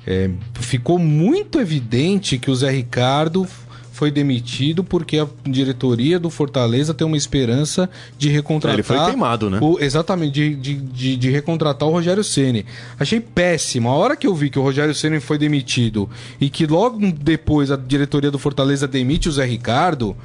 É, 0.07 0.31
ficou 0.55 0.99
muito 0.99 1.61
evidente 1.61 2.39
que 2.39 2.51
o 2.51 2.55
Zé 2.55 2.71
Ricardo 2.71 3.47
foi 4.01 4.11
demitido 4.11 4.83
porque 4.83 5.19
a 5.19 5.27
diretoria 5.47 6.19
do 6.19 6.31
Fortaleza 6.31 6.95
tem 6.95 7.07
uma 7.07 7.19
esperança 7.19 7.89
de 8.17 8.31
recontratar. 8.31 8.75
Ele 8.77 8.83
foi 8.83 8.97
queimado, 9.05 9.51
né? 9.51 9.59
o- 9.61 9.79
exatamente, 9.79 10.33
de, 10.33 10.55
de, 10.55 10.75
de, 10.75 11.17
de 11.19 11.31
recontratar 11.31 11.87
o 11.87 11.93
Rogério 11.93 12.25
Ceni. 12.25 12.65
Achei 12.99 13.21
péssimo. 13.21 13.91
A 13.91 13.93
hora 13.95 14.17
que 14.17 14.27
eu 14.27 14.35
vi 14.35 14.49
que 14.49 14.59
o 14.59 14.63
Rogério 14.63 14.95
Ceni 14.95 15.21
foi 15.21 15.37
demitido 15.37 16.09
e 16.41 16.49
que 16.49 16.67
logo 16.67 16.99
depois 17.13 17.71
a 17.71 17.77
diretoria 17.77 18.31
do 18.31 18.39
Fortaleza 18.39 18.89
demite 18.89 19.29
o 19.29 19.33
Zé 19.33 19.45
Ricardo. 19.45 20.17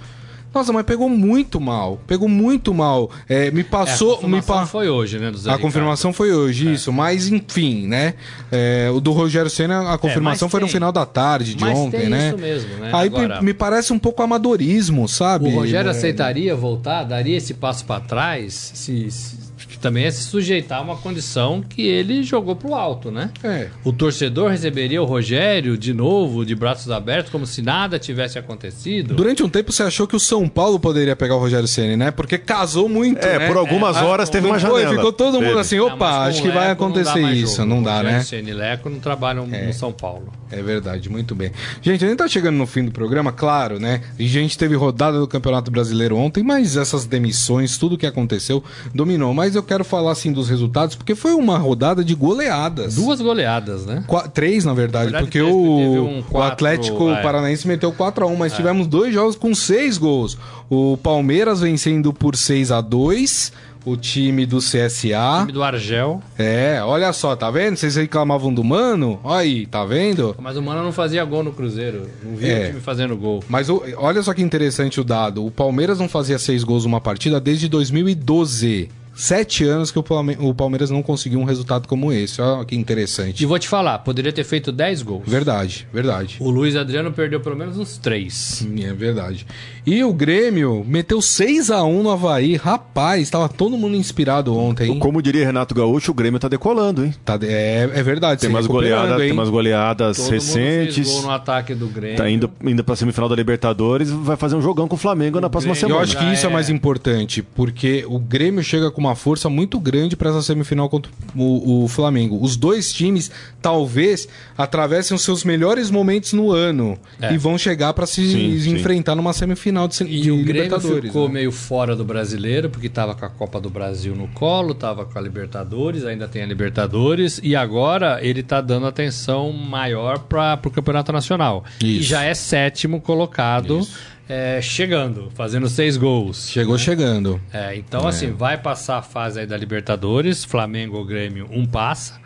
Nossa, 0.56 0.72
mas 0.72 0.86
pegou 0.86 1.10
muito 1.10 1.60
mal. 1.60 2.00
Pegou 2.08 2.30
muito 2.30 2.74
mal. 2.74 3.12
É, 3.28 3.52
me 3.52 3.60
É, 3.60 3.64
passou. 3.64 4.14
a 4.14 4.16
me 4.16 4.22
confirmação 4.22 4.56
pa... 4.56 4.66
foi 4.66 4.90
hoje, 4.90 5.20
né? 5.20 5.32
A 5.48 5.58
confirmação 5.58 6.14
foi 6.14 6.32
hoje, 6.32 6.72
isso. 6.74 6.94
Mas, 6.94 7.28
enfim, 7.28 7.86
né? 7.88 8.14
É, 8.50 8.90
o 8.90 9.02
do 9.02 9.12
Rogério 9.12 9.50
Senna, 9.50 9.92
a 9.94 9.98
confirmação 9.98 10.46
mas 10.46 10.52
foi 10.52 10.60
no 10.62 10.66
tem- 10.68 10.74
final 10.74 10.94
da 10.94 11.06
tarde 11.06 11.56
de 11.56 11.62
mas 11.62 11.78
ontem, 11.78 12.00
tem 12.00 12.10
né? 12.10 12.30
isso 12.30 12.38
mesmo, 12.38 12.70
né? 12.78 12.90
Aí 12.94 13.08
Agora- 13.08 13.42
me, 13.42 13.54
parece 13.54 13.92
um 13.92 14.00
pouco 14.00 14.24
amadorismo, 14.24 15.08
sabe? 15.10 15.50
O 15.50 15.56
Rogério 15.56 15.90
É, 15.90 15.92
aceitaria 15.92 16.56
voltar, 16.56 17.04
daria 17.04 17.36
esse 17.36 17.54
passo 17.54 17.84
para 17.84 18.00
trás, 18.00 18.72
se, 18.74 19.12
se 19.12 19.45
também 19.86 20.06
é 20.06 20.10
se 20.12 20.24
sujeitar 20.24 20.80
a 20.80 20.82
uma 20.82 20.96
condição 20.98 21.62
que 21.62 21.84
ele 21.84 22.24
jogou 22.24 22.56
pro 22.56 22.74
alto, 22.74 23.12
né? 23.12 23.30
É. 23.44 23.68
O 23.84 23.94
torcedor 23.94 24.50
receberia 24.50 25.00
o 25.00 25.06
Rogério 25.06 25.78
de 25.78 25.94
novo, 25.94 26.44
de 26.44 26.56
braços 26.56 26.90
abertos, 26.90 27.32
como 27.32 27.46
se 27.46 27.62
nada 27.62 28.00
tivesse 28.00 28.40
acontecido. 28.40 29.14
Durante 29.14 29.44
um 29.44 29.50
tempo 29.50 29.72
você 29.72 29.84
achou 29.84 30.08
que 30.08 30.16
o 30.16 30.20
São 30.20 30.48
Paulo 30.50 30.80
poderia 30.80 31.16
pegar 31.16 31.36
o 31.36 31.40
Rogério 31.40 31.68
Ceni, 31.68 31.96
né? 31.96 32.10
Porque 32.10 32.40
casou 32.40 32.90
muito, 32.90 33.24
É, 33.24 33.38
né? 33.38 33.48
por 33.48 33.58
algumas 33.58 33.96
É, 33.98 34.02
horas 34.04 34.28
teve 34.28 34.48
Não 34.48 34.54
uma 34.56 34.60
foi? 34.60 34.82
janela. 34.82 34.96
Ficou 34.96 35.14
todo 35.14 35.34
mundo 35.36 35.46
Teve. 35.50 35.60
assim, 35.60 35.78
Não, 35.78 35.86
opa, 35.86 35.98
com 35.98 36.06
acho 36.24 36.42
que 36.42 36.48
o 36.50 36.54
vai 36.54 36.66
não 36.66 36.72
acontecer 36.74 37.20
mais 37.20 37.38
isso. 37.38 37.56
jogo. 37.58 37.70
Não 37.70 37.84
dá, 37.84 37.98
Rogério 37.98 38.18
né? 38.18 38.24
Ceni 38.24 38.50
e 38.50 38.54
Leco 38.56 38.90
não 38.90 39.00
trabalham 39.00 39.46
no 39.46 39.74
São 39.74 39.92
Paulo. 39.92 40.34
É 40.52 40.62
verdade, 40.62 41.10
muito 41.10 41.34
bem. 41.34 41.52
Gente, 41.82 42.06
a 42.06 42.08
gente 42.08 42.18
tá 42.18 42.28
chegando 42.28 42.56
no 42.56 42.68
fim 42.68 42.86
do 42.86 42.92
programa, 42.92 43.32
claro, 43.32 43.80
né? 43.80 44.02
A 44.20 44.24
gente 44.24 44.58
teve 44.58 44.76
rodada 44.76 45.20
do 45.20 45.28
Campeonato 45.28 45.72
Brasileiro 45.72 46.16
ontem, 46.16 46.44
mas 46.44 46.78
essas 46.78 47.06
demissões, 47.06 47.78
tudo 47.78 47.98
que 47.98 48.06
aconteceu, 48.06 48.64
dominou. 48.94 49.34
Mas 49.34 49.56
eu 49.56 49.64
quero 49.64 49.84
falar, 49.84 50.12
assim, 50.12 50.32
dos 50.32 50.48
resultados, 50.48 50.96
porque 50.96 51.16
foi 51.16 51.34
uma 51.34 51.58
rodada 51.58 52.04
de 52.04 52.14
goleadas. 52.14 52.96
Duas 52.96 53.20
goleadas, 53.22 53.86
né? 53.86 54.04
Qua- 54.08 54.28
três, 54.28 54.64
na 54.64 54.74
verdade, 54.74 55.12
Na 55.12 55.20
verdade, 55.22 55.26
porque 55.26 55.42
o, 55.42 56.06
um 56.06 56.20
o 56.20 56.24
quatro, 56.24 56.54
Atlético 56.54 57.10
é. 57.10 57.22
Paranaense 57.22 57.68
meteu 57.68 57.92
4x1, 57.92 58.36
mas 58.38 58.54
tivemos 58.54 58.86
dois 58.88 59.14
jogos 59.14 59.36
com 59.36 59.54
seis 59.56 59.98
gols. 59.98 60.38
O 60.70 60.98
Palmeiras 60.98 61.62
vencendo 61.62 62.14
por 62.14 62.36
6 62.36 62.72
a 62.72 62.82
2 62.82 63.52
o 63.86 63.96
time 63.96 64.46
do 64.46 64.58
CSA. 64.58 65.40
time 65.42 65.52
do 65.52 65.64
Argel. 65.64 66.22
É, 66.38 66.82
olha 66.84 67.14
só, 67.14 67.36
tá 67.36 67.50
vendo? 67.52 67.78
Vocês 67.78 67.96
reclamavam 67.96 68.54
do 68.54 68.64
Mano? 68.64 69.20
Olha 69.24 69.42
aí, 69.42 69.66
tá 69.68 69.86
vendo? 69.86 70.36
Mas 70.40 70.58
o 70.58 70.62
Mano 70.62 70.84
não 70.84 70.92
fazia 70.92 71.24
gol 71.24 71.44
no 71.44 71.52
Cruzeiro. 71.52 72.10
Não 72.24 72.36
vi 72.36 72.50
É. 72.50 72.64
o 72.64 72.68
time 72.70 72.82
fazendo 72.82 73.16
gol. 73.16 73.44
Mas 73.48 73.70
o- 73.70 73.84
olha 73.98 74.22
só 74.24 74.34
que 74.34 74.42
interessante 74.42 75.00
o 75.00 75.04
dado. 75.04 75.46
O 75.46 75.52
Palmeiras 75.52 76.00
não 76.00 76.10
fazia 76.10 76.40
seis 76.40 76.64
gols 76.64 76.84
numa 76.84 77.00
partida 77.00 77.40
desde 77.40 77.68
2012. 77.70 78.90
Sete 79.16 79.64
anos 79.64 79.92
que 79.92 79.98
o 80.00 80.04
Palme- 80.04 80.38
o 80.40 80.54
Palmeiras 80.54 80.90
não 80.90 81.02
conseguiu 81.02 81.40
um 81.40 81.44
resultado 81.46 81.88
como 81.88 82.12
esse. 82.12 82.42
Olha 82.42 82.66
que 82.66 82.76
E 82.76 82.78
interessante. 82.78 83.46
vou 83.46 83.58
te 83.58 83.68
falar, 83.68 84.00
poderia 84.00 84.32
ter 84.34 84.44
feito 84.44 84.72
10 84.72 85.02
gols. 85.02 85.24
Verdade, 85.26 85.88
verdade. 85.94 86.38
O 86.40 86.50
Luiz 86.50 86.76
Adriano 86.76 87.12
perdeu 87.12 87.40
pelo 87.40 87.56
menos 87.56 87.78
uns 87.78 87.98
3. 87.98 88.68
É 88.84 88.94
verdade. 88.94 89.46
E 89.86 90.04
o 90.04 90.14
Grêmio 90.14 90.84
meteu 90.88 91.22
6 91.22 91.72
a 91.72 91.84
1 91.84 92.04
no 92.04 92.10
Havaí. 92.10 92.56
Rapaz, 92.56 93.30
tava 93.30 93.48
todo 93.48 93.78
mundo 93.78 93.96
inspirado 93.96 94.56
ontem. 94.56 94.92
hein? 94.92 95.00
Como 95.00 95.22
diria 95.22 95.46
Renato 95.46 95.74
Gaúcho, 95.74 96.12
o 96.12 96.14
Grêmio 96.14 96.40
tá 96.40 96.48
decolando, 96.48 97.06
hein? 97.06 97.14
Tá, 97.24 97.40
é, 97.42 97.90
é 97.94 98.04
verdade. 98.04 98.42
Tem 98.42 98.50
umas 98.50 98.66
hein? 98.66 98.72
tem 99.18 99.32
umas 99.32 99.50
goleadas 99.50 100.18
Todo 100.18 100.24
mundo 100.26 100.30
fez 100.42 100.56
recentes. 100.56 101.08
gol 101.12 101.22
no 101.24 101.32
ataque 101.32 101.74
do 101.74 101.88
Grêmio. 101.88 102.18
Tá 102.18 102.30
indo, 102.30 102.52
indo 102.64 102.84
pra 102.84 102.96
semifinal 102.96 103.30
da 103.30 103.36
Libertadores, 103.36 104.10
vai 104.10 104.36
fazer 104.36 104.56
um 104.56 104.62
jogão 104.62 104.88
com 104.88 104.96
o 104.96 105.00
Flamengo 105.00 105.40
na 105.40 105.50
próxima 105.50 105.74
Grêmio 105.74 105.96
Eu 105.96 106.00
semana. 106.00 106.04
acho 106.04 106.18
que 106.18 106.34
isso 106.36 106.46
é 106.46 106.50
é. 106.50 106.54
mais 106.54 106.70
importante, 106.70 107.42
porque 107.42 108.04
o 108.08 108.20
Grêmio 108.20 108.64
chega 108.64 108.92
com 108.92 109.05
uma 109.06 109.16
força 109.16 109.50
muito 109.50 109.80
grande 109.80 110.16
para 110.16 110.30
essa 110.30 110.42
semifinal 110.42 110.90
contra 110.90 111.12
o, 111.36 111.84
o 111.84 111.88
Flamengo. 111.88 112.38
Os 112.42 112.56
dois 112.56 112.92
times 112.94 113.32
talvez 113.62 114.28
atravessem 114.58 115.16
os 115.16 115.22
seus 115.24 115.44
melhores 115.44 115.90
momentos 115.90 116.34
no 116.34 116.52
ano 116.52 116.98
É. 117.22 117.34
e 117.34 117.38
vão 117.38 117.58
chegar 117.58 117.94
para 117.94 118.06
se 118.06 118.30
Sim, 118.32 118.60
sim. 118.60 118.72
enfrentar 118.76 119.16
numa 119.16 119.34
semifinal 119.34 119.88
de, 119.88 120.04
E 120.04 120.22
de 120.22 120.32
o 120.32 120.36
Grêmio 120.44 120.64
Libertadores. 120.64 121.06
ficou 121.12 121.28
né? 121.28 121.34
meio 121.36 121.52
fora 121.52 121.96
do 121.96 122.04
brasileiro, 122.06 122.70
porque 122.70 122.90
tava 122.90 123.16
com 123.16 123.26
a 123.26 123.30
Copa 123.30 123.60
do 123.60 123.70
Brasil 123.70 124.16
no 124.16 124.28
colo, 124.30 124.74
tava 124.74 125.06
com 125.06 125.18
a 125.18 125.22
Libertadores, 125.22 126.06
ainda 126.06 126.28
tem 126.28 126.44
a 126.44 126.46
Libertadores, 126.46 127.40
e 127.44 127.56
agora 127.56 128.20
ele 128.22 128.44
tá 128.44 128.62
dando 128.62 128.86
atenção 128.88 129.52
maior 129.52 130.20
para 130.20 130.60
o 130.66 130.72
Campeonato 130.72 131.12
Nacional. 131.12 131.64
E 131.82 131.98
Isso. 132.00 132.10
já 132.10 132.24
é 132.24 132.34
sétimo 132.34 133.02
colocado, 133.02 133.86
é, 134.28 134.62
chegando, 134.62 135.32
fazendo 135.36 135.68
seis 135.70 135.98
gols. 135.98 136.50
Chegou 136.50 136.78
chegando. 136.78 137.40
É, 137.54 137.76
então, 137.76 138.08
assim, 138.08 138.32
vai 138.32 138.58
passar 138.58 138.98
a 138.98 139.02
fase 139.02 139.40
aí 139.40 139.46
da 139.46 139.58
Libertadores, 139.58 140.44
Flamengo 140.44 140.98
ou 140.98 141.06
Grêmio, 141.06 141.48
um 141.52 141.66
passa. 141.66 142.20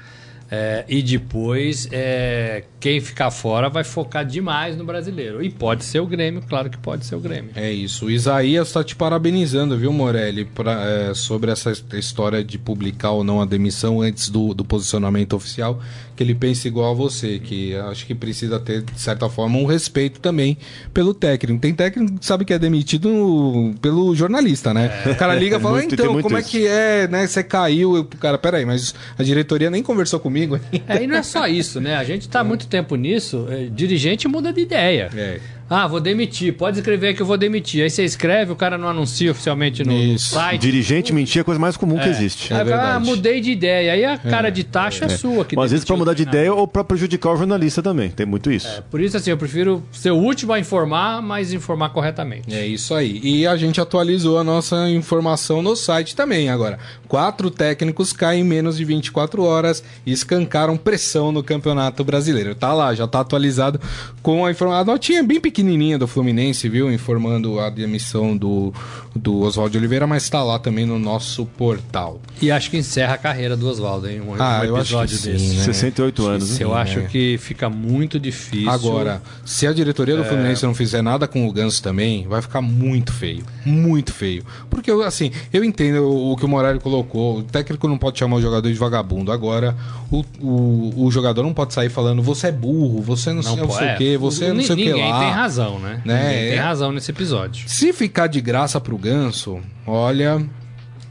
É, 0.51 0.83
e 0.88 1.01
depois, 1.03 1.88
é, 1.91 2.63
quem 2.79 2.99
ficar 2.99 3.29
fora 3.29 3.69
vai 3.69 3.83
focar 3.83 4.25
demais 4.25 4.75
no 4.75 4.83
brasileiro. 4.83 5.43
E 5.43 5.49
pode 5.49 5.83
ser 5.85 5.99
o 5.99 6.07
Grêmio, 6.07 6.41
claro 6.47 6.69
que 6.69 6.77
pode 6.77 7.05
ser 7.05 7.15
o 7.15 7.19
Grêmio. 7.19 7.51
É 7.55 7.71
isso. 7.71 8.05
O 8.07 8.12
Isaías 8.12 8.71
tá 8.71 8.83
te 8.83 8.95
parabenizando, 8.95 9.77
viu, 9.77 9.91
Morelli, 9.93 10.45
pra, 10.45 10.81
é, 10.83 11.13
sobre 11.13 11.51
essa 11.51 11.71
história 11.93 12.43
de 12.43 12.57
publicar 12.57 13.12
ou 13.12 13.23
não 13.23 13.41
a 13.41 13.45
demissão 13.45 14.01
antes 14.01 14.29
do, 14.29 14.53
do 14.53 14.65
posicionamento 14.65 15.33
oficial, 15.33 15.79
que 16.15 16.23
ele 16.23 16.35
pensa 16.35 16.67
igual 16.67 16.91
a 16.91 16.93
você, 16.93 17.39
que 17.39 17.75
acho 17.75 18.05
que 18.05 18.13
precisa 18.15 18.59
ter, 18.59 18.81
de 18.81 18.99
certa 18.99 19.29
forma, 19.29 19.57
um 19.57 19.65
respeito 19.65 20.19
também 20.19 20.57
pelo 20.93 21.13
técnico. 21.13 21.59
Tem 21.62 21.73
técnico 21.73 22.19
que 22.19 22.25
sabe 22.25 22.43
que 22.43 22.53
é 22.53 22.59
demitido 22.59 23.73
pelo 23.81 24.13
jornalista, 24.15 24.73
né? 24.73 24.91
O 25.12 25.15
cara 25.15 25.35
liga 25.35 25.57
e 25.57 25.59
fala, 25.62 25.77
Muito- 25.77 25.93
então, 25.95 26.21
como 26.21 26.35
é 26.38 26.41
isso. 26.41 26.49
que 26.49 26.67
é, 26.67 27.07
né? 27.07 27.25
Você 27.25 27.43
caiu, 27.43 27.93
o 27.99 28.03
cara, 28.03 28.38
peraí, 28.38 28.65
mas 28.65 28.93
a 29.17 29.23
diretoria 29.23 29.69
nem 29.69 29.81
conversou 29.81 30.19
comigo, 30.19 30.38
hein? 30.43 30.82
É, 30.88 31.04
e 31.04 31.08
não 31.08 31.15
é 31.15 31.23
só 31.23 31.47
isso, 31.47 31.80
né? 31.80 31.95
A 31.95 32.04
gente 32.04 32.28
tá 32.28 32.41
há 32.41 32.43
muito 32.43 32.67
tempo 32.67 32.95
nisso, 32.95 33.47
é, 33.49 33.65
dirigente 33.65 34.28
muda 34.28 34.52
de 34.54 34.62
ideia. 34.62 35.10
É. 35.15 35.39
Ah, 35.69 35.88
vou 35.88 35.99
demitir. 35.99 36.53
Pode 36.53 36.79
escrever 36.79 37.13
que 37.13 37.21
eu 37.21 37.25
vou 37.25 37.38
demitir. 37.38 37.84
Aí 37.84 37.89
você 37.89 38.03
escreve, 38.03 38.51
o 38.51 38.55
cara 38.55 38.77
não 38.77 38.88
anuncia 38.88 39.32
oficialmente 39.32 39.84
no, 39.84 39.93
Isso. 39.93 40.32
site. 40.32 40.62
Dirigente 40.62 41.13
mentir 41.13 41.39
é 41.39 41.41
a 41.41 41.43
coisa 41.43 41.60
mais 41.60 41.77
comum 41.77 41.97
que 41.97 42.10
existe. 42.10 42.51
É 42.53 42.63
verdade. 42.63 42.97
ah, 42.97 42.99
mudei 42.99 43.39
de 43.39 43.51
ideia. 43.51 43.93
Aí 43.93 44.05
a 44.05 44.17
cara 44.17 44.49
de 44.49 44.63
taxa 44.63 45.05
é, 45.05 45.10
sua. 45.10 45.45
Que 45.45 45.55
Mas 45.55 45.65
às 45.65 45.71
vezes 45.71 45.86
pra 45.86 45.95
demitiu 45.95 45.99
mudar 45.99 46.13
de 46.13 46.25
treinador. 46.25 46.41
ideia 46.41 46.53
ou 46.53 46.67
pra 46.67 46.84
prejudicar 46.84 47.34
o 47.34 47.38
jornalista 47.38 47.82
também. 47.84 48.10
Tem 48.10 48.25
muito 48.25 48.51
isso. 48.51 48.84
Por 48.89 48.99
isso, 48.99 49.15
assim, 49.17 49.29
eu 49.29 49.38
prefiro 49.38 49.84
ser 49.91 50.12
o 50.12 50.17
último 50.17 50.53
a 50.53 50.60
informar, 50.60 51.21
mas 51.21 51.53
informar 51.53 51.89
corretamente. 51.89 52.53
É 52.53 52.65
isso 52.65 52.93
aí. 52.93 53.19
E 53.23 53.45
a 53.45 53.55
gente 53.55 53.79
atualizou 53.79 54.39
a 54.39 54.43
nossa 54.43 54.89
informação 54.89 55.62
no 55.62 55.75
site 55.75 56.15
também 56.15 56.49
agora. 56.49 56.79
Quatro 57.08 57.49
técnicos 57.51 58.13
caem 58.13 58.41
em 58.41 58.43
menos 58.43 58.77
de 58.77 58.86
24 58.86 59.43
horas 59.43 59.84
e 60.05 60.12
escancaram 60.12 60.77
pressão 60.77 61.32
no 61.32 61.43
Campeonato 61.43 62.03
Brasileiro. 62.03 62.55
Tá 62.55 62.73
lá, 62.73 62.93
já 62.93 63.08
tá 63.08 63.19
atualizado 63.19 63.79
com 64.21 64.45
a 64.45 64.51
informação. 64.51 64.82
A 64.82 64.86
notinha 64.86 65.23
bem 65.23 65.39
pequenininha 65.60 65.98
do 65.98 66.08
Fluminense, 66.08 66.69
viu? 66.69 66.91
Informando 66.91 67.60
a 67.60 67.69
demissão 67.69 68.36
do, 68.38 68.74
do 69.13 69.41
Oswaldo 69.41 69.78
Oliveira, 69.78 70.08
mas 70.08 70.30
tá 70.30 70.41
lá 70.41 70.58
também 70.58 70.86
no 70.86 70.98
nosso 70.98 71.45
portal. 71.45 72.22
E 72.41 72.50
acho 72.50 72.69
que 72.72 72.78
encerra 72.78 73.15
a 73.15 73.17
carreira 73.17 73.58
do 73.58 73.67
Oswaldo, 73.67 74.10
hein? 74.10 74.22
Um, 74.22 74.36
Ah, 74.41 74.62
um 74.62 74.65
eu 74.65 74.76
acho 74.78 74.95
que 74.95 74.95
episódio 75.04 75.17
sim, 75.17 75.32
desse. 75.34 75.56
né? 75.58 75.63
68 75.63 76.28
anos. 76.28 76.58
né? 76.60 76.63
Eu 76.65 76.74
acho 76.74 77.00
é. 77.00 77.04
que 77.04 77.38
fica 77.39 77.69
muito 77.69 78.17
difícil. 78.19 78.69
Agora, 78.69 79.22
se 79.45 79.67
a 79.67 79.74
diretoria 79.74 80.15
É. 80.15 80.17
do 80.17 80.24
Fluminense 80.24 80.65
não 80.65 80.74
fizer 80.74 81.02
nada 81.02 81.28
com 81.28 81.45
o 81.48 81.52
Ganso 81.52 81.84
também, 81.84 82.26
vai 82.28 82.41
ficar 82.41 82.62
muito 82.62 83.12
feio. 83.12 83.43
Muito 83.65 84.13
feio. 84.13 84.45
Porque, 84.69 84.89
assim, 84.91 85.32
eu 85.52 85.62
entendo 85.63 86.08
o, 86.10 86.38
que 86.38 86.45
o 86.45 86.48
Morelli 86.48 86.80
colocou. 86.80 87.39
O 87.39 87.43
técnico 87.43 87.86
não 87.88 87.98
pode 87.98 88.17
chamar 88.17 88.38
o 88.38 88.41
jogador 88.41 88.69
de 88.72 88.78
vagabundo. 88.78 89.32
Agora, 89.32 89.76
o, 90.10 90.24
o, 90.39 91.06
o 91.06 91.12
jogador 91.12 91.43
não 91.43 91.54
pode 91.54 91.74
sair 91.74 91.89
falando 91.89 92.22
você 92.24 92.48
é 92.48 92.52
burro, 92.52 93.02
você 93.02 93.34
não, 93.34 93.43
sei, 93.43 93.56
não 93.58 93.69
sei 93.69 93.88
é, 93.89 93.93
o 93.93 93.98
quê, 93.98 94.17
você 94.17 94.48
não 94.50 94.56
ni- 94.56 94.63
sei 94.63 94.76
o 94.76 94.78
que 94.78 94.86
Ninguém 94.86 95.12
lá. 95.12 95.19
tem 95.19 95.30
razão, 95.32 95.48
né? 95.79 96.01
Né? 96.05 96.23
Ninguém 96.23 96.49
tem 96.49 96.57
É. 96.57 96.62
razão 96.62 96.91
nesse 96.91 97.12
episódio. 97.12 97.67
Se 97.69 97.91
ficar 97.93 98.27
de 98.27 98.39
graça 98.41 98.79
pro 98.79 98.97
Ganso, 98.97 99.59
olha, 99.88 100.45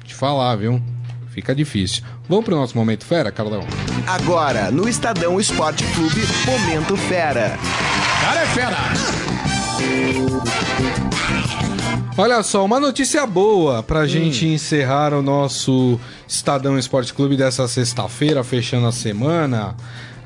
te 0.04 0.14
falar, 0.14 0.56
viu? 0.56 0.80
Fica 1.30 1.54
difícil. 1.54 2.02
Vamos 2.28 2.44
pro 2.44 2.56
nosso 2.56 2.76
momento 2.76 3.04
fera, 3.04 3.30
Carlão? 3.30 3.64
Agora, 4.06 4.70
no 4.70 4.88
Estadão 4.88 5.38
Esporte 5.38 5.84
Clube, 5.94 6.20
Momento 6.46 6.96
Fera. 6.96 7.56
Cara 8.22 8.40
é 8.40 8.46
fera! 8.46 8.76
Olha 12.16 12.42
só, 12.42 12.64
uma 12.64 12.80
notícia 12.80 13.24
boa 13.26 13.80
pra 13.82 14.04
gente 14.06 14.44
encerrar 14.46 15.14
o 15.14 15.22
nosso 15.22 16.00
Estadão 16.26 16.76
Esporte 16.76 17.14
Clube 17.14 17.36
dessa 17.36 17.68
sexta-feira, 17.68 18.42
fechando 18.42 18.88
a 18.88 18.92
semana. 18.92 19.76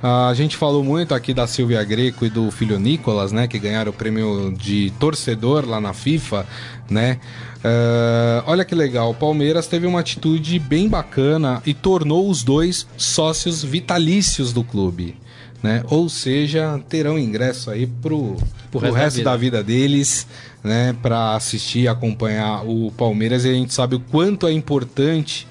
Ah, 0.02 0.28
A 0.28 0.34
gente 0.34 0.56
falou 0.56 0.82
muito 0.82 1.14
aqui 1.14 1.32
da 1.32 1.46
Silvia 1.46 1.82
Greco 1.84 2.26
e 2.26 2.30
do 2.30 2.50
filho 2.50 2.78
Nicolas, 2.78 3.30
né? 3.30 3.46
Que 3.46 3.58
ganharam 3.58 3.90
o 3.90 3.94
prêmio 3.94 4.52
de 4.58 4.92
torcedor 4.98 5.64
lá 5.68 5.80
na 5.80 5.92
FIFA, 5.92 6.44
né? 6.90 7.20
Ah, 7.62 8.42
olha 8.46 8.64
que 8.64 8.74
legal, 8.74 9.10
o 9.10 9.14
Palmeiras 9.14 9.66
teve 9.68 9.86
uma 9.86 10.00
atitude 10.00 10.58
bem 10.58 10.88
bacana 10.88 11.62
e 11.64 11.72
tornou 11.72 12.28
os 12.28 12.42
dois 12.42 12.86
sócios 12.96 13.62
vitalícios 13.62 14.52
do 14.52 14.64
clube. 14.64 15.16
Né? 15.62 15.84
Ou 15.90 16.08
seja, 16.08 16.80
terão 16.88 17.16
ingresso 17.16 17.70
aí 17.70 17.86
pro, 17.86 18.36
pro 18.68 18.80
resto 18.80 18.96
resto, 18.96 19.22
da 19.22 19.30
da, 19.30 19.36
vida. 19.36 19.62
deles, 19.62 20.26
né? 20.64 20.92
Para 21.00 21.36
assistir, 21.36 21.86
acompanhar 21.86 22.66
o 22.66 22.90
Palmeiras. 22.90 23.44
E 23.44 23.50
a 23.50 23.52
gente 23.52 23.72
sabe 23.72 23.94
o 23.94 24.00
quanto 24.00 24.48
é 24.48 24.52
importante 24.52 25.46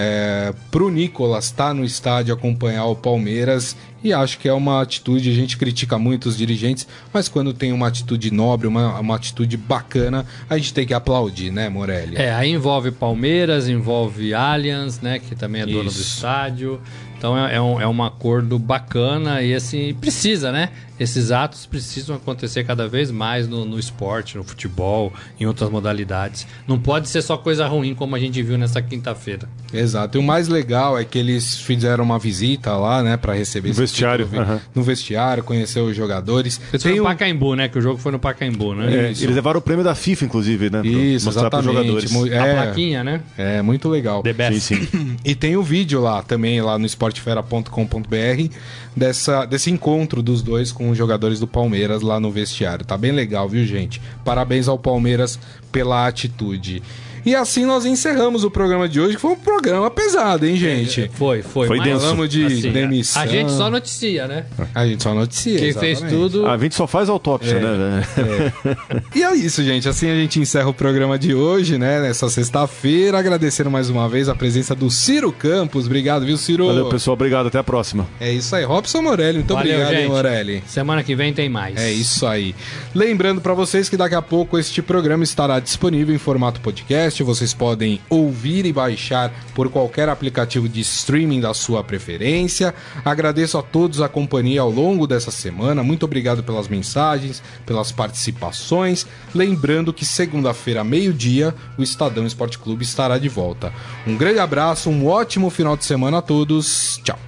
é, 0.00 0.54
pro 0.70 0.90
Nicolas 0.90 1.46
estar 1.46 1.74
no 1.74 1.84
estádio 1.84 2.32
acompanhar 2.32 2.84
o 2.84 2.94
Palmeiras. 2.94 3.76
E 4.02 4.12
acho 4.12 4.38
que 4.38 4.48
é 4.48 4.52
uma 4.52 4.80
atitude, 4.80 5.28
a 5.28 5.34
gente 5.34 5.56
critica 5.56 5.98
muito 5.98 6.28
os 6.28 6.36
dirigentes, 6.36 6.86
mas 7.12 7.28
quando 7.28 7.52
tem 7.52 7.72
uma 7.72 7.88
atitude 7.88 8.30
nobre, 8.30 8.68
uma, 8.68 9.00
uma 9.00 9.16
atitude 9.16 9.56
bacana, 9.56 10.24
a 10.48 10.56
gente 10.56 10.72
tem 10.72 10.86
que 10.86 10.94
aplaudir, 10.94 11.50
né, 11.50 11.68
Morelli? 11.68 12.16
É, 12.16 12.32
aí 12.32 12.52
envolve 12.52 12.92
Palmeiras, 12.92 13.68
envolve 13.68 14.32
Allianz, 14.32 15.00
né? 15.00 15.18
Que 15.18 15.34
também 15.34 15.62
é 15.62 15.66
dono 15.66 15.90
do 15.90 16.00
estádio. 16.00 16.80
Então 17.18 17.36
é, 17.36 17.56
é 17.56 17.60
um, 17.60 17.80
é 17.80 17.88
um 17.88 18.00
acordo 18.04 18.56
bacana 18.56 19.42
e 19.42 19.52
assim, 19.52 19.92
precisa, 19.94 20.52
né? 20.52 20.70
Esses 20.98 21.30
atos 21.30 21.66
precisam 21.66 22.16
acontecer 22.16 22.64
cada 22.64 22.88
vez 22.88 23.10
mais 23.10 23.46
no, 23.48 23.64
no 23.64 23.78
esporte, 23.78 24.36
no 24.36 24.44
futebol, 24.44 25.12
em 25.38 25.46
outras 25.46 25.70
modalidades. 25.70 26.46
Não 26.66 26.78
pode 26.78 27.08
ser 27.08 27.22
só 27.22 27.36
coisa 27.36 27.66
ruim 27.66 27.94
como 27.94 28.14
a 28.16 28.18
gente 28.18 28.42
viu 28.42 28.58
nessa 28.58 28.80
quinta-feira. 28.82 29.48
Exato. 29.72 30.16
E 30.16 30.20
o 30.20 30.22
mais 30.22 30.48
legal 30.48 30.98
é 30.98 31.04
que 31.04 31.18
eles 31.18 31.56
fizeram 31.58 32.02
uma 32.04 32.18
visita 32.18 32.76
lá, 32.76 33.02
né, 33.02 33.16
para 33.16 33.34
receber 33.34 33.68
No 33.68 33.72
esse 33.72 33.80
vestiário, 33.80 34.24
título, 34.26 34.42
aham. 34.42 34.60
no 34.74 34.82
vestiário, 34.82 35.42
conhecer 35.44 35.80
os 35.80 35.94
jogadores. 35.96 36.60
Foi 36.70 36.78
Tem 36.78 36.96
no 36.96 37.02
o- 37.02 37.06
Pacaembu, 37.06 37.54
né? 37.54 37.68
Que 37.68 37.78
o 37.78 37.82
jogo 37.82 37.98
foi 37.98 38.12
no 38.12 38.18
Pacaembu, 38.18 38.74
né? 38.74 38.92
É, 38.92 39.04
eles 39.06 39.20
levaram 39.20 39.58
o 39.58 39.62
prêmio 39.62 39.84
da 39.84 39.94
FIFA, 39.94 40.24
inclusive, 40.24 40.70
né? 40.70 40.80
pra 40.80 40.90
Isso, 40.90 41.26
mostrar 41.26 41.50
pros 41.50 41.64
exatamente. 41.64 41.86
jogadores. 41.86 42.10
Mu- 42.12 42.24
A 42.24 42.46
É, 42.46 42.54
plaquinha, 42.54 43.04
né? 43.04 43.20
é 43.36 43.62
muito 43.62 43.88
legal. 43.88 44.22
The 44.22 44.32
best. 44.32 44.60
Sim, 44.60 44.86
sim. 44.86 45.16
E 45.24 45.34
tem 45.34 45.56
o 45.56 45.62
vídeo 45.62 46.00
lá 46.00 46.22
também, 46.22 46.60
lá 46.60 46.78
no 46.78 46.86
esportefera.com.br, 46.86 48.54
dessa, 48.96 49.44
desse 49.44 49.70
encontro 49.70 50.22
dos 50.22 50.42
dois 50.42 50.72
com 50.72 50.87
os 50.90 50.98
jogadores 50.98 51.40
do 51.40 51.46
Palmeiras 51.46 52.02
lá 52.02 52.18
no 52.20 52.30
vestiário. 52.30 52.84
Tá 52.84 52.96
bem 52.96 53.12
legal, 53.12 53.48
viu, 53.48 53.64
gente? 53.64 54.00
Parabéns 54.24 54.68
ao 54.68 54.78
Palmeiras 54.78 55.38
pela 55.70 56.06
atitude. 56.06 56.82
E 57.24 57.34
assim 57.34 57.64
nós 57.64 57.84
encerramos 57.84 58.44
o 58.44 58.50
programa 58.50 58.88
de 58.88 59.00
hoje, 59.00 59.16
que 59.16 59.20
foi 59.20 59.32
um 59.32 59.36
programa 59.36 59.90
pesado, 59.90 60.46
hein, 60.46 60.56
gente? 60.56 61.10
Foi, 61.14 61.42
foi. 61.42 61.66
Foi 61.66 61.78
mas, 61.78 61.86
denso. 61.86 62.00
Falamos 62.00 62.28
de 62.28 62.46
assim, 62.46 62.72
demissão. 62.72 63.22
A 63.22 63.26
gente 63.26 63.52
só 63.52 63.70
noticia, 63.70 64.26
né? 64.26 64.46
A 64.74 64.86
gente 64.86 65.02
só 65.02 65.14
noticia. 65.14 65.58
Quem 65.58 65.72
fez 65.72 65.98
exatamente. 65.98 66.16
tudo. 66.16 66.46
A 66.46 66.56
gente 66.56 66.74
só 66.74 66.86
faz 66.86 67.08
autópsia, 67.08 67.58
né? 67.58 68.04
E 69.14 69.22
é 69.22 69.34
isso, 69.34 69.62
gente. 69.62 69.88
Assim 69.88 70.08
a 70.08 70.14
gente 70.14 70.38
encerra 70.38 70.68
o 70.68 70.74
programa 70.74 71.18
de 71.18 71.34
hoje, 71.34 71.78
né? 71.78 72.00
Nessa 72.00 72.28
sexta-feira. 72.28 73.18
Agradecendo 73.18 73.70
mais 73.70 73.90
uma 73.90 74.08
vez 74.08 74.28
a 74.28 74.34
presença 74.34 74.74
do 74.74 74.90
Ciro 74.90 75.32
Campos. 75.32 75.86
Obrigado, 75.86 76.24
viu, 76.24 76.36
Ciro? 76.36 76.66
Valeu, 76.66 76.88
pessoal. 76.88 77.14
Obrigado. 77.14 77.46
Até 77.46 77.58
a 77.58 77.64
próxima. 77.64 78.06
É 78.20 78.32
isso 78.32 78.54
aí. 78.54 78.64
Robson 78.64 79.02
Morelli, 79.02 79.38
muito 79.38 79.54
Valeu, 79.54 79.72
obrigado, 79.72 79.92
hein, 79.92 80.00
gente. 80.00 80.10
Morelli. 80.10 80.62
Semana 80.66 81.02
que 81.02 81.14
vem 81.14 81.32
tem 81.32 81.48
mais. 81.48 81.76
É 81.76 81.90
isso 81.90 82.26
aí. 82.26 82.54
Lembrando 82.94 83.40
pra 83.40 83.54
vocês 83.54 83.88
que 83.88 83.96
daqui 83.96 84.14
a 84.14 84.22
pouco 84.22 84.58
este 84.58 84.82
programa 84.82 85.24
estará 85.24 85.58
disponível 85.60 86.14
em 86.14 86.18
formato 86.18 86.60
podcast. 87.08 87.22
Vocês 87.22 87.54
podem 87.54 88.00
ouvir 88.08 88.66
e 88.66 88.72
baixar 88.72 89.32
por 89.54 89.70
qualquer 89.70 90.08
aplicativo 90.08 90.68
de 90.68 90.80
streaming 90.80 91.40
da 91.40 91.54
sua 91.54 91.82
preferência. 91.82 92.74
Agradeço 93.04 93.58
a 93.58 93.62
todos 93.62 94.00
a 94.00 94.08
companhia 94.08 94.60
ao 94.60 94.70
longo 94.70 95.06
dessa 95.06 95.30
semana. 95.30 95.82
Muito 95.82 96.04
obrigado 96.04 96.42
pelas 96.42 96.68
mensagens, 96.68 97.42
pelas 97.64 97.90
participações. 97.92 99.06
Lembrando 99.34 99.92
que 99.92 100.04
segunda-feira, 100.04 100.84
meio-dia, 100.84 101.54
o 101.76 101.82
Estadão 101.82 102.26
Esporte 102.26 102.58
Clube 102.58 102.84
estará 102.84 103.18
de 103.18 103.28
volta. 103.28 103.72
Um 104.06 104.16
grande 104.16 104.38
abraço, 104.38 104.90
um 104.90 105.06
ótimo 105.06 105.50
final 105.50 105.76
de 105.76 105.84
semana 105.84 106.18
a 106.18 106.22
todos. 106.22 107.00
Tchau. 107.02 107.18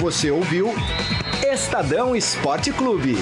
Você 0.00 0.30
ouviu 0.30 0.72
Estadão 1.42 2.14
Esporte 2.16 2.72
Clube. 2.72 3.16